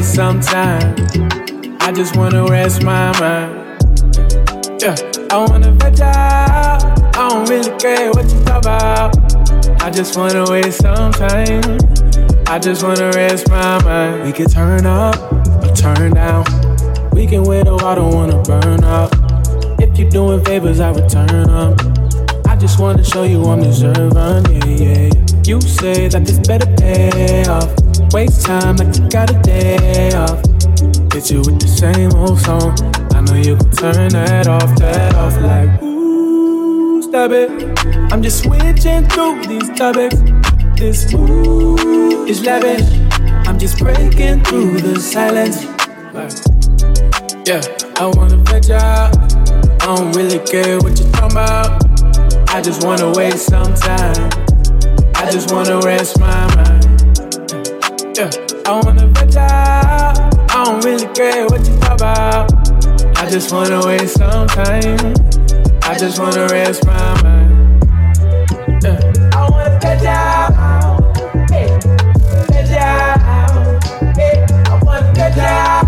S. 0.03 0.15
some 0.15 0.39
time. 0.41 0.95
I 1.79 1.91
just 1.91 2.15
wanna 2.17 2.45
rest 2.45 2.83
my 2.83 3.17
mind. 3.19 3.51
Yeah, 4.81 4.95
I 5.31 5.37
wanna 5.47 5.71
veg 5.71 6.01
out. 6.01 6.83
I 7.15 7.29
don't 7.29 7.49
really 7.49 7.71
care 7.79 8.11
what 8.11 8.25
you 8.31 8.39
talk 8.43 8.63
about. 8.63 9.15
I 9.81 9.89
just 9.89 10.17
wanna 10.17 10.45
waste 10.49 10.81
some 10.81 11.11
time. 11.11 11.77
I 12.47 12.59
just 12.59 12.83
wanna 12.83 13.11
rest 13.15 13.49
my 13.49 13.81
mind. 13.83 14.23
We 14.23 14.31
can 14.33 14.47
turn 14.47 14.85
up 14.85 15.15
or 15.63 15.73
turn 15.73 16.13
down. 16.13 16.43
We 17.13 17.25
can 17.25 17.43
wait 17.43 17.67
a 17.67 17.73
I 17.73 17.95
don't 17.95 18.13
wanna 18.13 18.41
burn 18.43 18.83
up. 18.83 19.11
If 19.79 19.97
you're 19.97 20.09
doing 20.09 20.43
favors, 20.43 20.79
I 20.79 20.91
return 20.91 21.47
them. 21.47 21.75
I 22.47 22.55
just 22.57 22.77
wanna 22.79 23.03
show 23.03 23.23
you 23.23 23.43
I'm 23.45 23.61
deserving, 23.61 24.43
yeah, 24.51 24.85
yeah. 24.85 25.09
You 25.45 25.61
say 25.61 26.09
that 26.09 26.25
this 26.25 26.39
better 26.39 26.69
pay 26.75 27.45
off. 27.47 27.92
Waste 28.13 28.45
time 28.45 28.75
like 28.75 28.95
you 28.95 29.09
got 29.09 29.31
a 29.31 29.41
day 29.41 30.13
off. 30.13 30.37
Hit 31.11 31.31
you 31.31 31.39
with 31.39 31.59
the 31.59 31.67
same 31.67 32.13
old 32.13 32.37
song. 32.41 32.77
I 33.15 33.21
know 33.21 33.33
you 33.33 33.57
can 33.57 33.71
turn 33.71 34.09
that 34.09 34.47
off, 34.47 34.77
that 34.77 35.15
off 35.15 35.35
like, 35.41 35.81
ooh, 35.81 37.01
stop 37.01 37.31
it. 37.31 37.49
I'm 38.13 38.21
just 38.21 38.43
switching 38.43 39.07
through 39.09 39.41
these 39.47 39.67
topics. 39.75 40.17
This 40.77 41.11
mood 41.11 42.29
is 42.29 42.45
lavish. 42.45 42.85
I'm 43.47 43.57
just 43.57 43.79
breaking 43.79 44.43
through 44.43 44.81
the 44.81 44.99
silence. 44.99 45.63
Yeah, 47.49 47.61
I 47.97 48.05
wanna 48.15 48.37
veg 48.45 48.69
out. 48.69 49.17
I 49.81 49.85
don't 49.87 50.15
really 50.15 50.37
care 50.37 50.77
what 50.77 50.99
you're 50.99 51.11
talking 51.13 51.31
about. 51.31 51.83
I 52.53 52.61
just 52.61 52.85
wanna 52.85 53.11
waste 53.11 53.47
some 53.47 53.73
time. 53.73 54.29
I 55.15 55.31
just 55.31 55.51
wanna 55.51 55.79
rest 55.79 56.19
my 56.19 56.55
mind. 56.55 56.72
Yeah, 58.15 58.29
I 58.67 58.79
wanna 58.83 59.07
veg 59.07 59.35
out. 59.37 60.19
I 60.51 60.63
don't 60.65 60.85
really 60.85 61.07
care 61.15 61.47
what 61.47 61.67
you 61.67 61.75
talk 61.79 61.93
about. 61.93 62.53
I 63.17 63.27
just 63.27 63.51
wanna 63.51 63.83
waste 63.87 64.17
some 64.19 64.47
time. 64.49 65.15
I 65.81 65.97
just 65.97 66.19
wanna 66.19 66.47
rest 66.47 66.85
my 66.85 67.23
mind. 67.23 67.83
Yeah. 68.83 68.99
I 69.33 69.49
wanna 69.49 69.79
veg 69.79 70.05
out. 70.05 71.17
Veg 71.49 71.71
out. 72.77 73.19
I 74.67 74.79
wanna 74.83 75.13
veg 75.15 75.39
out. 75.39 75.87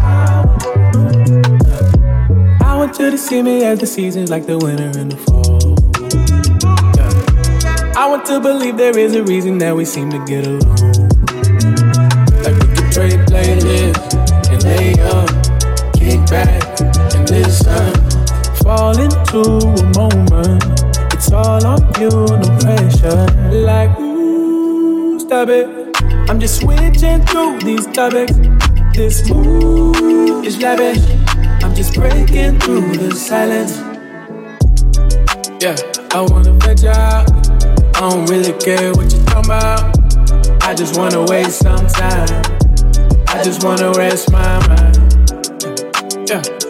I 2.63 2.75
want 2.75 2.97
you 2.97 3.11
to 3.11 3.17
see 3.19 3.43
me 3.43 3.63
as 3.65 3.79
the 3.79 3.85
seasons 3.85 4.31
like 4.31 4.47
the 4.47 4.57
winter 4.57 4.91
and 4.97 5.11
the 5.11 5.17
fall. 5.17 5.75
Yeah. 6.97 8.01
I 8.01 8.07
want 8.09 8.25
to 8.25 8.39
believe 8.39 8.77
there 8.77 8.97
is 8.97 9.13
a 9.13 9.21
reason 9.21 9.59
that 9.59 9.75
we 9.75 9.85
seem 9.85 10.09
to 10.09 10.17
get 10.25 10.47
along. 10.47 11.04
Back 16.29 16.81
and 17.15 17.29
listen. 17.29 17.93
Fall 18.63 18.97
into 18.97 19.41
a 19.41 19.83
moment. 19.95 20.63
It's 21.13 21.31
all 21.31 21.65
on 21.65 21.81
you, 21.99 22.09
no 22.09 22.57
pressure. 22.59 23.25
Like, 23.51 23.97
ooh, 23.99 25.19
stop 25.19 25.49
it. 25.49 25.67
I'm 26.29 26.39
just 26.39 26.61
switching 26.61 27.21
through 27.25 27.59
these 27.59 27.87
topics. 27.87 28.33
This 28.93 29.29
mood 29.29 30.45
is 30.45 30.57
lavish. 30.61 31.03
I'm 31.63 31.75
just 31.75 31.93
breaking 31.93 32.59
through 32.59 32.95
the 32.97 33.15
silence. 33.15 33.77
Yeah, 35.61 35.75
I 36.11 36.21
wanna 36.21 36.53
veg 36.53 36.85
out. 36.85 37.29
I 37.95 38.09
don't 38.09 38.25
really 38.29 38.53
care 38.59 38.91
what 38.93 39.11
you're 39.11 39.23
talking 39.25 39.45
about. 39.45 40.63
I 40.63 40.73
just 40.73 40.97
wanna 40.97 41.23
waste 41.23 41.59
some 41.59 41.87
time. 41.87 42.43
I 43.27 43.41
just 43.43 43.63
wanna 43.63 43.91
rest 43.93 44.31
my 44.31 44.67
mind. 44.67 45.14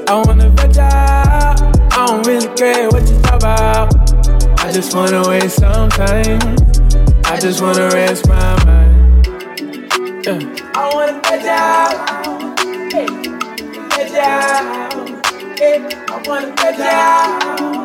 I 0.08 0.22
wanna 0.24 0.50
veg 0.50 0.78
out. 0.78 1.60
I 1.94 2.06
don't 2.06 2.28
really 2.28 2.48
care 2.56 2.88
what 2.90 3.10
you 3.10 3.20
talk 3.22 3.36
about. 3.36 4.60
I 4.60 4.72
just 4.72 4.94
wanna 4.96 5.28
waste 5.28 5.58
some 5.58 5.90
time. 5.90 6.40
I 7.26 7.40
just 7.40 7.60
wanna 7.60 7.90
rest 7.90 8.28
my 8.28 8.66
mind. 8.66 9.28
Yeah, 10.24 10.40
I 10.76 10.92
wanna 10.94 11.20
veg 11.24 11.46
out. 11.48 12.60
Hey, 12.94 13.08
veg 13.96 14.16
out. 14.16 15.58
Hey, 15.58 15.84
I 16.08 16.24
wanna 16.28 16.54
veg 16.56 16.80
out. 16.82 17.85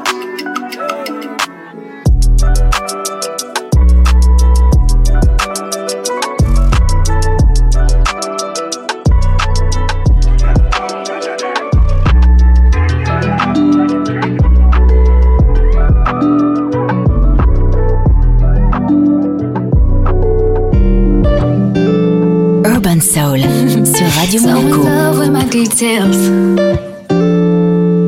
Soul 23.12 23.40
sur 23.84 24.06
Radio 24.14 24.40
Monaco. 24.42 24.84
love 24.84 25.18
with 25.18 25.30
my 25.30 25.44
details. 25.48 26.16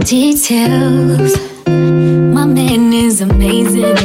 Details. 0.09 1.37
My 1.67 2.45
man 2.47 2.93
is 2.93 3.21
amazing. 3.21 3.97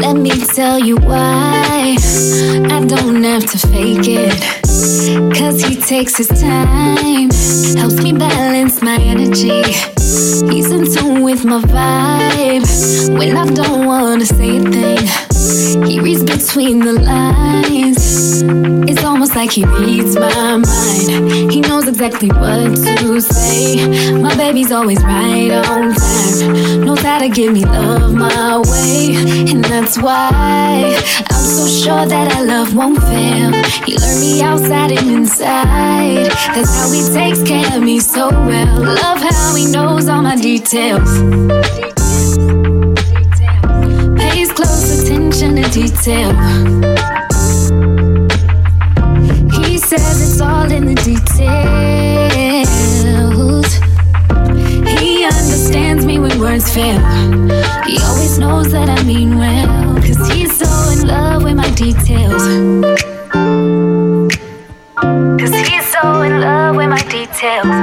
Let 0.00 0.16
me 0.16 0.30
tell 0.56 0.80
you 0.80 0.96
why. 0.96 1.96
I 1.96 2.84
don't 2.84 3.22
have 3.22 3.46
to 3.46 3.58
fake 3.68 4.08
it. 4.08 4.34
Cause 5.38 5.62
he 5.62 5.76
takes 5.76 6.16
his 6.16 6.26
time. 6.28 7.30
Helps 7.76 8.02
me 8.02 8.12
balance 8.12 8.82
my 8.82 8.96
energy. 8.96 9.62
He's 10.50 10.72
in 10.72 10.84
tune 10.92 11.22
with 11.22 11.44
my 11.44 11.60
vibe. 11.60 13.16
When 13.16 13.36
I 13.36 13.46
don't 13.46 13.86
wanna 13.86 14.26
say 14.26 14.56
a 14.56 14.62
thing. 14.62 15.08
He 15.86 16.00
reads 16.00 16.24
between 16.24 16.80
the 16.80 16.92
lines. 16.92 18.42
It's 18.90 19.01
like 19.34 19.52
he 19.52 19.64
reads 19.64 20.16
my 20.16 20.56
mind. 20.56 21.52
He 21.52 21.60
knows 21.60 21.88
exactly 21.88 22.28
what 22.28 22.76
to 22.76 23.20
say. 23.20 24.12
My 24.12 24.34
baby's 24.36 24.72
always 24.72 25.02
right 25.02 25.50
on 25.50 25.94
time. 25.94 26.84
Knows 26.84 27.00
how 27.00 27.18
to 27.18 27.28
give 27.28 27.52
me 27.52 27.64
love 27.64 28.12
my 28.14 28.58
way. 28.58 29.14
And 29.50 29.64
that's 29.64 29.96
why 29.98 30.98
I'm 31.30 31.44
so 31.44 31.66
sure 31.66 32.06
that 32.06 32.34
our 32.36 32.44
love 32.44 32.74
won't 32.74 33.00
fail. 33.00 33.52
He 33.86 33.96
learned 33.96 34.20
me 34.20 34.42
outside 34.42 34.92
and 34.92 35.10
inside. 35.10 36.30
That's 36.54 36.74
how 36.76 36.90
he 36.90 37.02
takes 37.12 37.42
care 37.42 37.76
of 37.76 37.82
me 37.82 38.00
so 38.00 38.30
well. 38.30 38.80
Love 38.80 39.18
how 39.18 39.54
he 39.54 39.66
knows 39.66 40.08
all 40.08 40.22
my 40.22 40.36
details. 40.36 41.10
Pays 44.18 44.52
close 44.52 45.02
attention 45.02 45.56
to 45.56 45.68
detail. 45.70 46.91
Says 49.98 50.32
it's 50.32 50.40
all 50.40 50.70
in 50.72 50.86
the 50.86 50.94
details. 50.94 51.42
He 54.98 55.24
understands 55.24 56.06
me 56.06 56.18
when 56.18 56.40
words 56.40 56.72
fail. 56.72 56.98
He 57.84 57.98
always 58.02 58.38
knows 58.38 58.72
that 58.72 58.88
I 58.88 59.02
mean 59.02 59.36
well. 59.36 59.96
Cause 59.96 60.16
he's 60.32 60.56
so 60.56 60.90
in 60.92 61.06
love 61.06 61.42
with 61.42 61.56
my 61.56 61.68
details. 61.74 62.42
Cause 65.40 65.54
he's 65.68 65.86
so 65.92 66.22
in 66.22 66.40
love 66.40 66.76
with 66.76 66.88
my 66.88 67.02
details. 67.16 67.76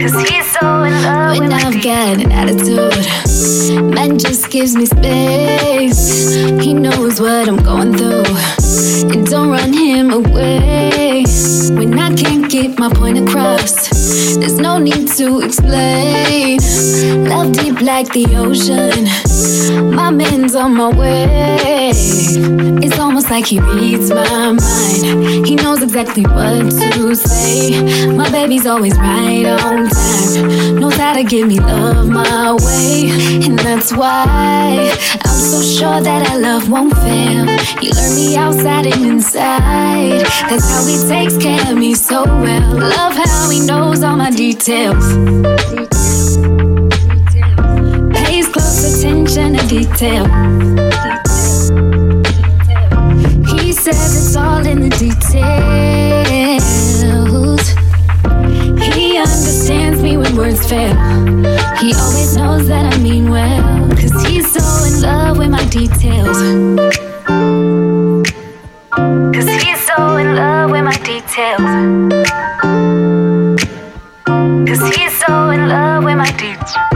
Cause 0.00 0.16
he's 0.28 0.50
so 0.50 0.82
in 0.84 0.94
love 1.02 1.38
when 1.38 1.52
I've 1.52 1.82
got 1.82 2.20
an 2.24 2.32
attitude. 2.32 3.04
Man 3.94 4.18
just 4.18 4.50
gives 4.50 4.74
me 4.74 4.86
space. 4.86 6.34
He 6.62 6.72
knows 6.72 7.20
what 7.20 7.48
I'm 7.48 7.62
going 7.62 7.94
through. 7.98 8.24
Don't 9.10 9.50
run 9.50 9.72
him 9.72 10.10
away. 10.12 11.24
I 11.24 11.24
can't 11.24 12.09
get 12.50 12.78
my 12.80 12.92
point 12.92 13.16
across, 13.16 13.88
there's 14.36 14.58
no 14.58 14.76
need 14.76 15.06
to 15.12 15.40
explain. 15.40 16.58
Love 17.28 17.52
deep 17.52 17.80
like 17.80 18.12
the 18.12 18.26
ocean. 18.36 19.94
My 19.94 20.10
man's 20.10 20.56
on 20.56 20.74
my 20.74 20.88
way. 20.88 21.92
It's 22.82 22.98
almost 22.98 23.30
like 23.30 23.46
he 23.46 23.60
reads 23.60 24.10
my 24.10 24.52
mind. 24.52 25.46
He 25.46 25.54
knows 25.54 25.80
exactly 25.82 26.24
what 26.24 26.70
to 26.70 27.14
say. 27.14 28.10
My 28.16 28.28
baby's 28.30 28.66
always 28.66 28.96
right 28.98 29.46
on 29.46 29.88
time. 29.88 30.80
Knows 30.80 30.96
how 30.96 31.14
to 31.14 31.22
give 31.22 31.46
me 31.46 31.60
love 31.60 32.08
my 32.08 32.54
way. 32.54 33.10
And 33.44 33.58
that's 33.60 33.92
why 33.92 34.92
I'm 35.24 35.38
so 35.38 35.62
sure 35.62 36.00
that 36.00 36.30
our 36.30 36.38
love 36.38 36.68
won't 36.68 36.94
fail. 36.94 37.46
He 37.80 37.92
learned 37.92 38.16
me 38.16 38.36
outside 38.36 38.86
and 38.86 39.06
inside. 39.06 40.26
That's 40.48 40.68
how 40.68 40.84
he 40.84 40.98
takes 41.06 41.36
care 41.38 41.70
of 41.70 41.78
me 41.78 41.94
so 41.94 42.24
well. 42.40 42.78
Love 42.78 43.14
how 43.14 43.50
he 43.50 43.60
knows 43.60 44.02
all 44.02 44.16
my 44.16 44.30
details. 44.30 45.06
Pays 48.14 48.48
close 48.48 48.98
attention 48.98 49.56
to 49.56 49.66
detail. 49.68 50.24
He 53.54 53.72
says 53.72 54.16
it's 54.16 54.36
all 54.36 54.64
in 54.66 54.80
the 54.80 54.90
details. 54.90 56.60
He 58.94 59.16
understands 59.18 60.02
me 60.02 60.16
when 60.16 60.36
words 60.36 60.66
fail. 60.68 60.94
He 61.80 61.94
always 61.94 62.36
knows 62.36 62.66
that 62.68 62.92
I 62.92 62.98
mean 62.98 63.30
well. 63.30 63.88
Cause 63.90 64.26
he's 64.26 64.50
so 64.52 64.84
in 64.86 65.02
love 65.02 65.38
with 65.38 65.50
my 65.50 65.64
details. 65.66 66.36
Cause 69.34 69.48
he's 69.62 69.79
in 70.16 70.34
love 70.34 70.70
with 70.70 70.84
my 70.84 70.96
details. 71.10 71.70
Cause 74.68 74.82
he's 74.94 75.14
so 75.24 75.50
in 75.50 75.68
love 75.68 76.04
with 76.04 76.16
my 76.16 76.30
details. 76.32 76.89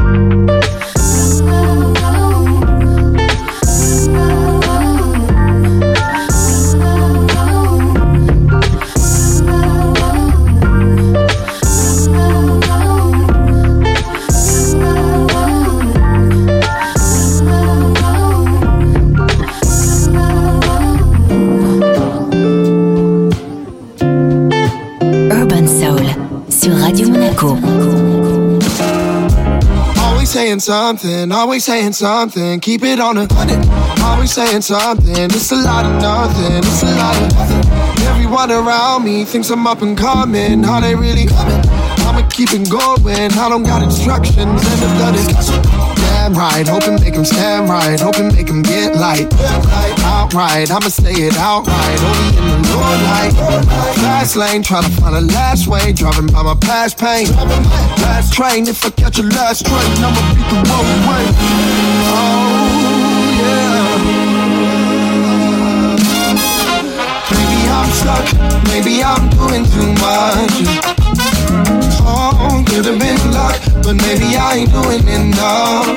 Saying 30.61 30.97
something, 30.97 31.33
always 31.33 31.65
saying 31.65 31.93
something. 31.93 32.61
Keep 32.61 32.85
it 32.85 33.01
on 33.01 33.17
hundred. 33.17 33.67
Always 34.03 34.33
saying 34.33 34.61
something. 34.63 35.15
It's 35.17 35.51
a 35.51 35.57
lot 35.57 35.85
of 35.85 36.01
nothing. 36.01 36.59
It's 36.59 36.83
a 36.83 36.95
lot 36.95 37.17
of 37.17 37.33
nothing. 37.35 38.07
Everyone 38.07 38.51
around 38.53 39.05
me 39.05 39.25
thinks 39.25 39.51
I'm 39.51 39.67
up 39.67 39.83
and 39.83 39.97
coming. 39.97 40.63
How 40.63 40.81
they 40.81 40.95
really 40.95 41.27
coming? 41.27 41.61
I'ma 42.07 42.29
keep 42.29 42.51
it 42.53 42.71
going. 42.71 43.33
I 43.33 43.49
don't 43.49 43.65
got 43.65 43.83
instructions. 43.83 44.39
End 44.39 44.83
of 44.83 44.99
the 44.99 45.35
discussion. 45.35 45.94
Damn 46.25 46.33
right. 46.33 46.67
Hoping 46.67 46.95
make 47.05 47.13
him 47.13 47.25
stand 47.27 47.69
right. 47.69 48.01
Hoping 48.01 48.29
make 48.29 48.49
him 48.49 48.63
get 48.63 48.97
light. 48.97 49.31
Outright. 50.01 50.71
I'ma 50.71 50.89
say 50.89 51.13
it 51.13 51.37
outright. 51.37 52.01
Only 52.01 52.29
in 52.39 52.63
the 52.63 52.69
low 52.73 52.81
light. 52.81 53.35
Fast 54.01 54.35
lane. 54.35 54.63
Trying 54.63 54.85
to 54.85 54.91
find 55.03 55.15
a 55.15 55.21
last 55.21 55.67
way. 55.67 55.93
Driving 55.93 56.29
by 56.29 56.43
my 56.43 56.55
past 56.55 56.97
pain. 56.99 57.29
Last 58.01 58.33
train. 58.33 58.67
If 58.67 58.83
I 58.87 58.91
catch 58.93 59.19
a 59.19 59.23
last 59.23 59.67
train, 59.67 59.85
I'ma 60.01 60.35
beat 60.35 60.49
the 60.49 60.57
road 60.65 61.05
way. 61.05 61.29
Oh, 62.09 62.57
yeah. 63.45 63.85
Maybe 67.37 67.69
I'm 67.69 67.91
stuck, 67.93 68.27
maybe 68.73 69.05
I'm 69.05 69.29
doing 69.29 69.67
too 69.67 69.93
much. 70.01 70.94
Oh, 72.47 72.63
could 72.67 72.85
have 72.85 72.99
been 72.99 73.19
luck, 73.33 73.59
but 73.83 73.97
maybe 73.97 74.37
I 74.37 74.61
ain't 74.61 74.73
doing 74.73 75.07
enough. 75.09 75.89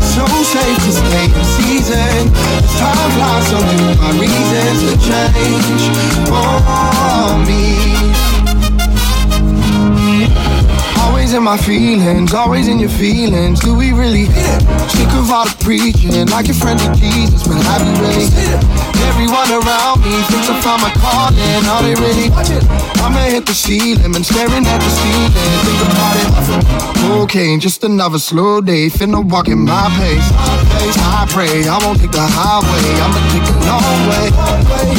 So 0.00 0.24
safe 0.26 0.78
to 0.84 0.92
stay 0.92 1.24
in 1.28 1.44
season. 1.44 2.32
As 2.32 2.72
time 2.80 3.10
flies, 3.12 3.46
so 3.48 3.58
do 3.60 3.76
my 4.00 4.10
reasons 4.20 4.80
to 4.88 4.94
change 5.08 5.84
for 6.28 7.36
me. 7.46 8.31
Always 11.32 11.40
in 11.40 11.44
my 11.44 11.56
feelings, 11.56 12.34
always 12.34 12.68
in 12.68 12.78
your 12.78 12.90
feelings. 12.90 13.60
Do 13.60 13.74
we 13.74 13.90
really 13.92 14.26
sick 14.92 15.08
of 15.16 15.32
all 15.32 15.48
the 15.48 15.56
preaching? 15.64 16.28
Like 16.28 16.46
your 16.46 16.56
friend 16.60 16.78
of 16.78 16.92
Jesus, 17.00 17.48
but 17.48 17.56
have 17.72 17.80
you 17.88 17.96
really? 18.04 18.28
Everyone 19.08 19.48
around 19.48 20.04
me 20.04 20.12
thinks 20.28 20.50
I 20.52 20.60
found 20.60 20.82
my 20.84 20.92
calling. 21.00 21.64
Are 21.72 21.80
they 21.80 21.96
really? 21.96 22.28
I'ma 23.00 23.32
hit 23.32 23.46
the 23.46 23.54
ceiling 23.54 24.14
and 24.14 24.26
staring 24.26 24.66
at 24.66 24.76
the 24.76 24.90
ceiling. 24.92 25.32
Think 25.64 25.80
about 25.88 26.16
it. 26.20 27.22
Okay, 27.24 27.56
just 27.56 27.82
another 27.82 28.18
slow 28.18 28.60
day. 28.60 28.90
Finna 28.90 29.24
walk 29.24 29.48
in 29.48 29.64
my 29.64 29.88
pace. 29.96 30.28
I 31.00 31.24
pray 31.30 31.66
I 31.66 31.78
won't 31.80 31.98
take 31.98 32.12
the 32.12 32.20
highway. 32.20 32.84
I'ma 33.00 33.20
take 33.32 33.48
the 33.48 33.56
long 33.64 34.04
way. 34.04 34.28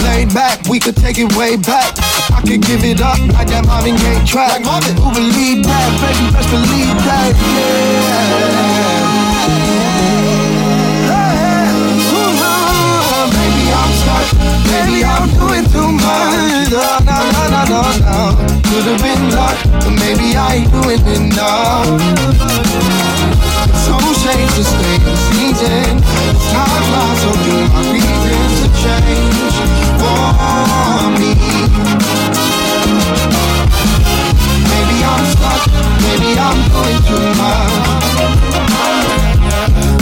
Laid 0.02 0.34
back, 0.34 0.66
we 0.68 0.80
could 0.80 0.96
take 0.96 1.20
it 1.20 1.36
way 1.38 1.58
back. 1.58 1.94
I 2.34 2.42
could 2.42 2.62
give 2.62 2.84
it 2.84 3.00
up 3.02 3.20
like 3.38 3.48
that 3.48 3.66
Marvin 3.66 3.96
Gaye 3.96 4.26
track. 4.26 4.50
Like 4.52 4.66
Marvin. 4.66 4.98
Who 4.98 5.14
believe 5.14 5.64
that? 5.64 5.90
Baby, 6.02 6.34
best 6.34 6.50
believe 6.50 6.98
that. 7.06 7.34
Yeah. 11.06 11.34
Ooh, 12.14 12.34
Maybe 13.38 13.70
I'm 13.70 13.92
stuck. 14.02 14.28
Maybe 14.68 15.06
I'm 15.06 15.30
doing 15.38 15.66
too 15.70 15.90
much. 15.94 16.74
No, 16.74 16.98
no, 17.06 17.18
no, 17.30 17.44
no, 17.54 17.62
no, 17.70 17.82
no. 18.02 18.20
Could 18.66 18.86
have 18.90 19.02
been 19.02 19.24
luck, 19.32 19.58
but 19.86 19.94
maybe 19.94 20.34
I 20.36 20.66
ain't 20.66 20.72
doing 20.74 21.06
enough. 21.14 21.86
So 23.86 23.94
safe 24.24 24.50
to 24.58 24.64
stay 24.64 24.96
in 24.98 25.18
season. 25.30 26.02
Time 26.50 26.84
flies, 26.90 27.22
so 27.22 27.32
do 27.46 27.56
my 27.70 27.82
reasons 27.94 28.56
to 28.62 28.68
change 28.82 29.58
for 30.02 31.10
me. 31.20 31.33
Maybe 36.06 36.30
I'm 36.40 36.60
doing 36.72 37.02
too 37.08 37.28
much. 37.40 38.04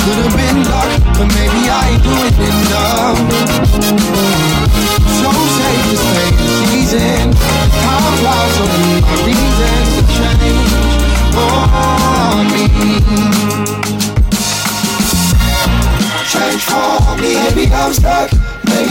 Could 0.01 0.17
have 0.25 0.35
been 0.35 0.59
luck, 0.65 0.91
but 1.17 1.27
maybe 1.37 1.61
I 1.69 1.93
ain't 1.93 2.03
doing 2.03 2.35
enough. 2.49 3.17
So 5.21 5.29
safe 5.57 5.85
to 5.89 5.97
stay 5.97 6.29
in 6.33 6.49
season. 6.69 7.25
Time 7.35 8.13
flies, 8.19 8.51
so 8.57 8.63
my 9.01 9.15
reasons 9.25 9.89
to 9.95 10.01
change 10.17 10.73
for 11.35 11.55
me. 12.51 12.65
Change 16.31 16.63
for 16.65 17.15
me, 17.21 17.31
maybe 17.43 17.63
I'm 17.73 17.93
stuck. 17.93 18.29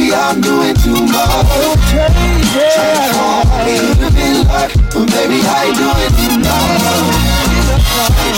Maybe 0.01 0.14
I'm 0.14 0.40
doing 0.40 0.74
too 0.76 0.96
much. 1.12 1.44
Change 1.92 3.05
for 3.12 3.44
me, 3.68 3.76
could 3.76 4.01
have 4.01 4.14
been 4.16 4.48
luck, 4.48 4.72
but 4.96 5.05
maybe 5.12 5.44
I 5.44 5.68
doing 5.76 6.12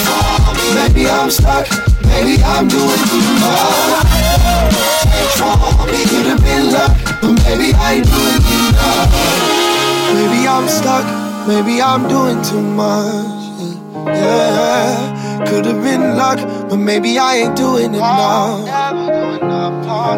for 0.03 0.51
me, 0.59 0.67
maybe 0.75 1.07
I'm 1.09 1.31
stuck. 1.31 1.71
Maybe 2.03 2.43
I'm 2.43 2.67
doing 2.67 3.03
too 3.07 3.23
much. 3.39 4.11
For 5.39 5.87
me, 5.87 6.03
been 6.43 6.73
luck, 6.73 6.91
but 7.23 7.31
maybe 7.47 7.71
I 7.79 7.93
ain't 7.93 8.11
doing 8.11 8.43
enough. 8.59 9.15
Maybe 10.15 10.49
I'm 10.49 10.67
stuck. 10.67 11.07
Maybe 11.47 11.81
I'm 11.81 12.09
doing 12.09 12.43
too 12.43 12.61
much. 12.61 13.79
Yeah, 14.09 15.45
could 15.47 15.67
have 15.67 15.81
been 15.81 16.17
luck, 16.17 16.41
but 16.69 16.79
maybe 16.79 17.21
I 17.21 17.37
ain't 17.37 17.55
doing 17.55 17.95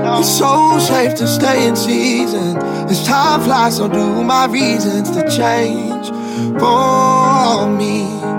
It's 0.02 0.38
so 0.38 0.78
safe 0.78 1.14
to 1.16 1.26
stay 1.26 1.68
in 1.68 1.76
season. 1.76 2.56
As 2.56 3.04
time 3.06 3.42
flies, 3.42 3.76
so 3.76 3.88
do 3.88 4.22
my 4.24 4.46
reasons 4.46 5.10
to 5.10 5.22
change 5.30 6.08
for 6.58 7.66
me. 7.78 8.33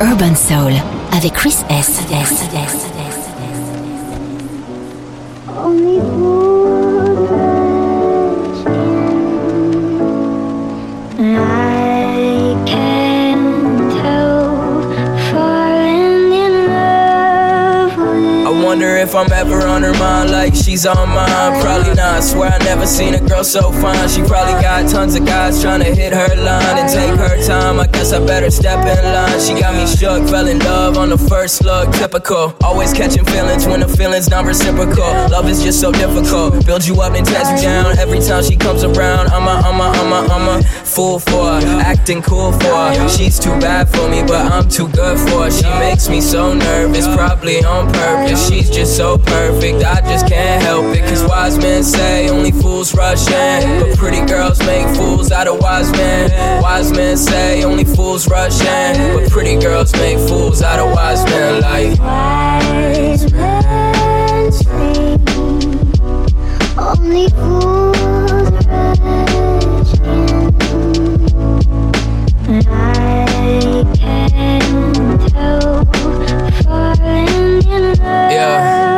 Urban 0.00 0.34
Soul 0.34 0.72
avec 1.12 1.32
Chris 1.34 1.56
S. 1.68 2.00
I'm 19.18 19.32
ever 19.32 19.66
on 19.66 19.82
her 19.82 19.92
mind 19.94 20.30
like 20.30 20.54
she's 20.54 20.86
on 20.86 21.08
mine. 21.08 21.60
Probably 21.60 21.92
not. 21.94 22.22
Swear 22.22 22.52
I 22.52 22.58
never 22.58 22.86
seen 22.86 23.14
a 23.14 23.20
girl 23.20 23.42
so 23.42 23.72
fine. 23.72 24.08
She 24.08 24.22
probably 24.22 24.62
got 24.62 24.88
tons 24.88 25.16
of 25.16 25.26
guys 25.26 25.60
trying 25.60 25.80
to 25.80 25.92
hit 25.92 26.12
her 26.12 26.36
line 26.36 26.78
and 26.78 26.88
take 26.88 27.18
her 27.18 27.44
time. 27.44 27.80
I 27.80 27.88
guess 27.88 28.12
I 28.12 28.24
better 28.24 28.48
step 28.48 28.78
in 28.78 29.04
line. 29.12 29.40
She 29.40 29.58
got 29.58 29.74
me 29.74 29.88
shook, 29.88 30.28
fell 30.28 30.46
in 30.46 30.60
love 30.60 30.96
on 30.96 31.08
the 31.08 31.18
first 31.18 31.64
look. 31.64 31.92
Typical. 31.94 32.54
Always 32.62 32.92
catching 32.92 33.24
feelings 33.24 33.66
when 33.66 33.80
the 33.80 33.88
feelings 33.88 34.30
not 34.30 34.44
reciprocal. 34.44 35.10
Love 35.34 35.48
is 35.48 35.64
just 35.64 35.80
so 35.80 35.90
difficult. 35.90 36.64
Build 36.64 36.86
you 36.86 37.00
up 37.00 37.14
and 37.14 37.26
tear 37.26 37.42
you 37.56 37.60
down 37.60 37.98
every 37.98 38.20
time 38.20 38.44
she 38.44 38.56
comes 38.56 38.84
around. 38.84 39.30
I'm 39.32 39.48
a, 39.48 39.66
I'm 39.66 39.80
a, 39.80 39.98
I'm 39.98 40.12
a, 40.12 40.32
I'm 40.32 40.60
a 40.60 40.62
fool 40.62 41.18
for 41.18 41.60
her. 41.60 41.80
Acting 41.80 42.22
cool 42.22 42.52
for 42.52 42.76
her. 42.94 43.08
She's 43.08 43.40
too 43.40 43.58
bad 43.58 43.88
for 43.88 44.08
me, 44.08 44.22
but 44.22 44.46
I'm 44.52 44.68
too 44.68 44.86
good 44.90 45.18
for 45.18 45.42
her. 45.42 45.50
She 45.50 45.68
makes 45.80 46.08
me 46.08 46.20
so 46.20 46.54
nervous, 46.54 47.08
probably 47.16 47.64
on 47.64 47.92
purpose. 47.92 48.48
She's 48.48 48.70
just 48.70 48.96
so 48.96 49.07
perfect, 49.16 49.84
I 49.84 50.00
just 50.02 50.26
can't 50.26 50.60
help 50.62 50.94
it. 50.94 51.08
Cause 51.08 51.24
wise 51.24 51.56
men 51.56 51.82
say 51.82 52.28
only 52.28 52.50
fools 52.50 52.94
rush 52.94 53.26
in. 53.28 53.80
But 53.80 53.96
pretty 53.96 54.20
girls 54.26 54.58
make 54.66 54.86
fools 54.96 55.30
out 55.32 55.46
of 55.46 55.60
wise 55.60 55.90
men. 55.92 56.30
Wise 56.60 56.92
men 56.92 57.16
say 57.16 57.64
only 57.64 57.84
fools 57.84 58.28
rush 58.28 58.60
in. 58.60 59.16
But 59.16 59.30
pretty 59.30 59.56
girls 59.58 59.92
make 59.94 60.18
fools 60.28 60.60
out 60.62 60.78
of 60.78 60.92
wise 60.94 61.24
men. 61.24 61.62
Like, 61.62 61.98
wise 61.98 63.32
men 63.32 64.52
say 64.52 65.16
only 66.76 67.28
fools 67.30 68.66
rush 68.66 68.98
in. 70.00 70.48
But 72.48 72.66
I 72.66 73.84
can 73.94 75.18
tell, 75.28 75.84
falling 76.62 77.62
in 77.66 77.82
love. 77.98 78.32
Yeah. 78.32 78.97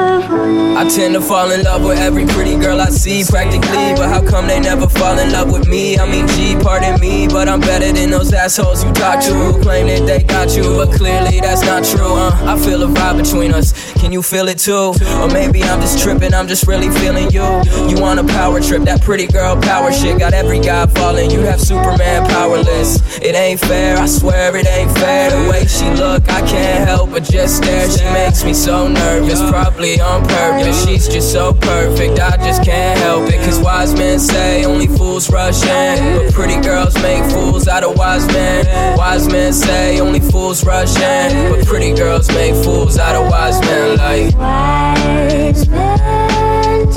I 0.80 0.88
tend 0.88 1.12
to 1.12 1.20
fall 1.20 1.50
in 1.50 1.62
love 1.62 1.84
with 1.84 1.98
every 1.98 2.24
pretty 2.24 2.56
girl 2.56 2.80
I 2.80 2.88
see, 2.88 3.22
practically. 3.22 3.92
But 4.00 4.08
how 4.08 4.26
come 4.26 4.46
they 4.46 4.58
never 4.58 4.88
fall 4.88 5.18
in 5.18 5.30
love 5.30 5.52
with 5.52 5.68
me? 5.68 5.98
I 5.98 6.10
mean, 6.10 6.26
G, 6.28 6.56
pardon 6.58 6.98
me, 6.98 7.28
but 7.28 7.50
I'm 7.50 7.60
better 7.60 7.92
than 7.92 8.08
those 8.08 8.32
assholes 8.32 8.82
you 8.82 8.90
talk 8.94 9.22
to 9.24 9.60
claim 9.60 9.88
that 9.88 10.06
they 10.06 10.22
got 10.22 10.56
you. 10.56 10.62
But 10.62 10.96
clearly 10.96 11.38
that's 11.38 11.60
not 11.60 11.84
true, 11.84 12.14
uh. 12.14 12.30
I 12.46 12.58
feel 12.58 12.82
a 12.82 12.86
vibe 12.86 13.22
between 13.22 13.52
us. 13.52 13.74
Can 14.01 14.12
you 14.12 14.22
feel 14.22 14.48
it 14.48 14.59
too? 14.59 14.94
Or 15.20 15.28
maybe 15.28 15.62
I'm 15.62 15.78
just 15.78 16.03
tripping, 16.03 16.32
I'm 16.32 16.48
just 16.48 16.66
really 16.66 16.88
feeling 16.88 17.30
you. 17.30 17.44
You 17.86 18.01
want 18.01 18.18
a 18.18 18.24
power 18.24 18.59
trip, 18.59 18.82
that 18.84 19.03
pretty 19.03 19.26
girl 19.26 19.61
power 19.61 19.92
shit. 19.92 20.18
Got 20.18 20.32
every 20.32 20.59
guy 20.59 20.86
falling, 20.86 21.30
you 21.30 21.40
have 21.40 21.61
Superman 21.61 22.26
powerless. 22.30 23.18
It 23.18 23.34
ain't 23.34 23.61
fair, 23.61 23.98
I 23.98 24.07
swear 24.07 24.57
it 24.57 24.66
ain't 24.66 24.90
fair. 24.92 25.30
The 25.30 25.51
way 25.51 25.66
she 25.66 25.90
look, 25.90 26.26
I 26.30 26.40
can't 26.48 26.88
help 26.88 27.11
but 27.11 27.24
just 27.24 27.59
stare. 27.59 27.90
She 27.90 28.05
makes 28.05 28.42
me 28.42 28.55
so 28.55 28.88
nervous, 28.88 29.38
probably 29.51 30.01
on 30.01 30.26
purpose. 30.26 30.86
She's 30.86 31.07
just 31.07 31.30
so 31.30 31.53
perfect, 31.53 32.18
I 32.18 32.38
just 32.38 32.64
can't 32.64 32.98
help 33.01 33.28
it. 33.28 33.44
Cause 33.44 33.61
wise 33.61 33.92
men 33.92 34.18
say 34.18 34.64
only 34.64 34.86
fools 34.86 35.30
rush 35.30 35.62
in. 35.62 36.24
But 36.24 36.32
pretty 36.32 36.59
girls 36.62 36.94
make 37.03 37.22
fools 37.30 37.68
out 37.68 37.84
of 37.84 37.98
wise 37.98 38.26
men. 38.28 38.64
Wise 38.96 39.28
men 39.28 39.53
say 39.53 40.01
only 40.01 40.20
fools 40.20 40.64
rush 40.64 40.96
in. 40.96 41.53
But 41.53 41.66
pretty 41.66 41.92
girls 41.94 42.28
make 42.28 42.55
fools 42.64 42.96
out 42.96 43.14
of 43.14 43.30
wise 43.30 43.61
men. 43.61 43.89
Like, 43.97 44.34
Wise 44.36 45.68
men 45.68 46.93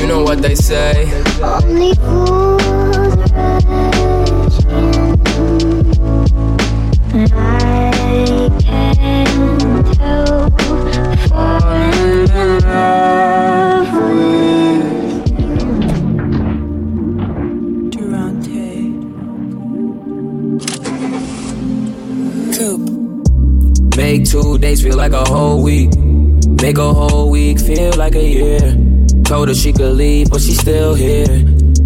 you 0.00 0.06
know 0.06 0.22
what 0.22 0.42
they 0.42 0.54
say. 0.54 1.04
only 1.42 1.94
fools 1.94 3.16
rush 3.32 4.64
in. 4.66 4.90
I 7.32 7.34
help 9.98 10.60
falling 11.28 12.28
in 12.28 12.58
love 12.60 13.92
with 13.94 14.10
Make 23.96 24.24
two 24.24 24.58
days 24.58 24.82
feel 24.82 24.96
like 24.96 25.12
a 25.12 25.24
whole 25.24 25.62
week. 25.62 25.90
Make 26.62 26.76
a 26.76 26.92
whole 26.92 27.30
week 27.30 27.58
feel 27.58 27.92
like 27.96 28.14
a 28.14 28.22
year. 28.22 28.76
Told 29.24 29.48
her 29.48 29.54
she 29.54 29.72
could 29.72 29.96
leave, 29.96 30.28
but 30.30 30.42
she's 30.42 30.60
still 30.60 30.94
here. 30.94 31.26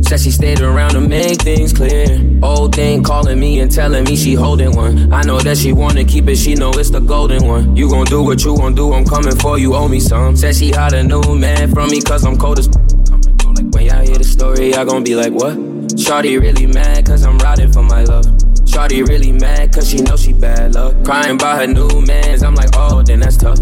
Said 0.03 0.19
she 0.21 0.33
stayed 0.33 0.61
around 0.61 0.91
to 0.95 1.01
make 1.01 1.41
things 1.43 1.73
clear. 1.73 2.07
Old 2.43 2.75
thing 2.75 3.05
calling 3.05 3.39
me 3.39 3.61
and 3.61 3.71
telling 3.71 4.03
me 4.05 4.17
she 4.17 4.35
holding 4.35 4.75
one. 4.75 5.13
I 5.13 5.23
know 5.23 5.39
that 5.39 5.59
she 5.59 5.73
wanna 5.73 6.05
keep 6.05 6.29
it, 6.29 6.37
she 6.37 6.55
know 6.55 6.71
it's 6.73 6.91
the 6.91 7.01
golden 7.01 7.47
one. 7.47 7.77
You 7.77 7.89
gon' 7.89 8.07
do 8.07 8.23
what 8.23 8.45
you 8.45 8.57
gon' 8.57 8.75
do, 8.75 8.93
I'm 8.93 9.05
coming 9.05 9.37
for 9.37 9.59
you, 9.59 9.75
owe 9.75 9.89
me 9.89 10.01
some. 10.01 10.37
Said 10.37 10.57
she 10.57 10.71
had 10.71 10.93
a 10.93 11.05
new 11.05 11.23
man 11.37 11.73
from 11.73 11.91
me, 11.91 12.03
cause 12.03 12.27
I'm 12.27 12.37
cold 12.37 12.59
as. 12.59 12.67
When 12.67 13.87
y'all 13.87 14.05
hear 14.05 14.19
the 14.19 14.25
story, 14.25 14.73
y'all 14.73 14.85
gon' 14.85 15.05
be 15.05 15.15
like, 15.15 15.33
what? 15.33 15.57
Shawty 15.95 16.41
really 16.41 16.67
mad, 16.67 17.07
cause 17.07 17.25
I'm 17.25 17.39
riding 17.39 17.73
for 17.73 17.83
my 17.83 18.03
love. 18.03 18.27
Shawty 18.67 19.07
really 19.07 19.31
mad, 19.31 19.73
cause 19.73 19.89
she 19.89 19.99
know 20.03 20.17
she 20.17 20.33
bad 20.33 20.75
luck. 20.75 21.05
Crying 21.05 21.39
by 21.39 21.59
her 21.59 21.67
new 21.69 21.89
mans, 22.03 22.43
I'm 22.43 22.57
like, 22.57 22.71
oh, 22.75 23.03
then 23.03 23.21
that's 23.21 23.37
tough. 23.37 23.61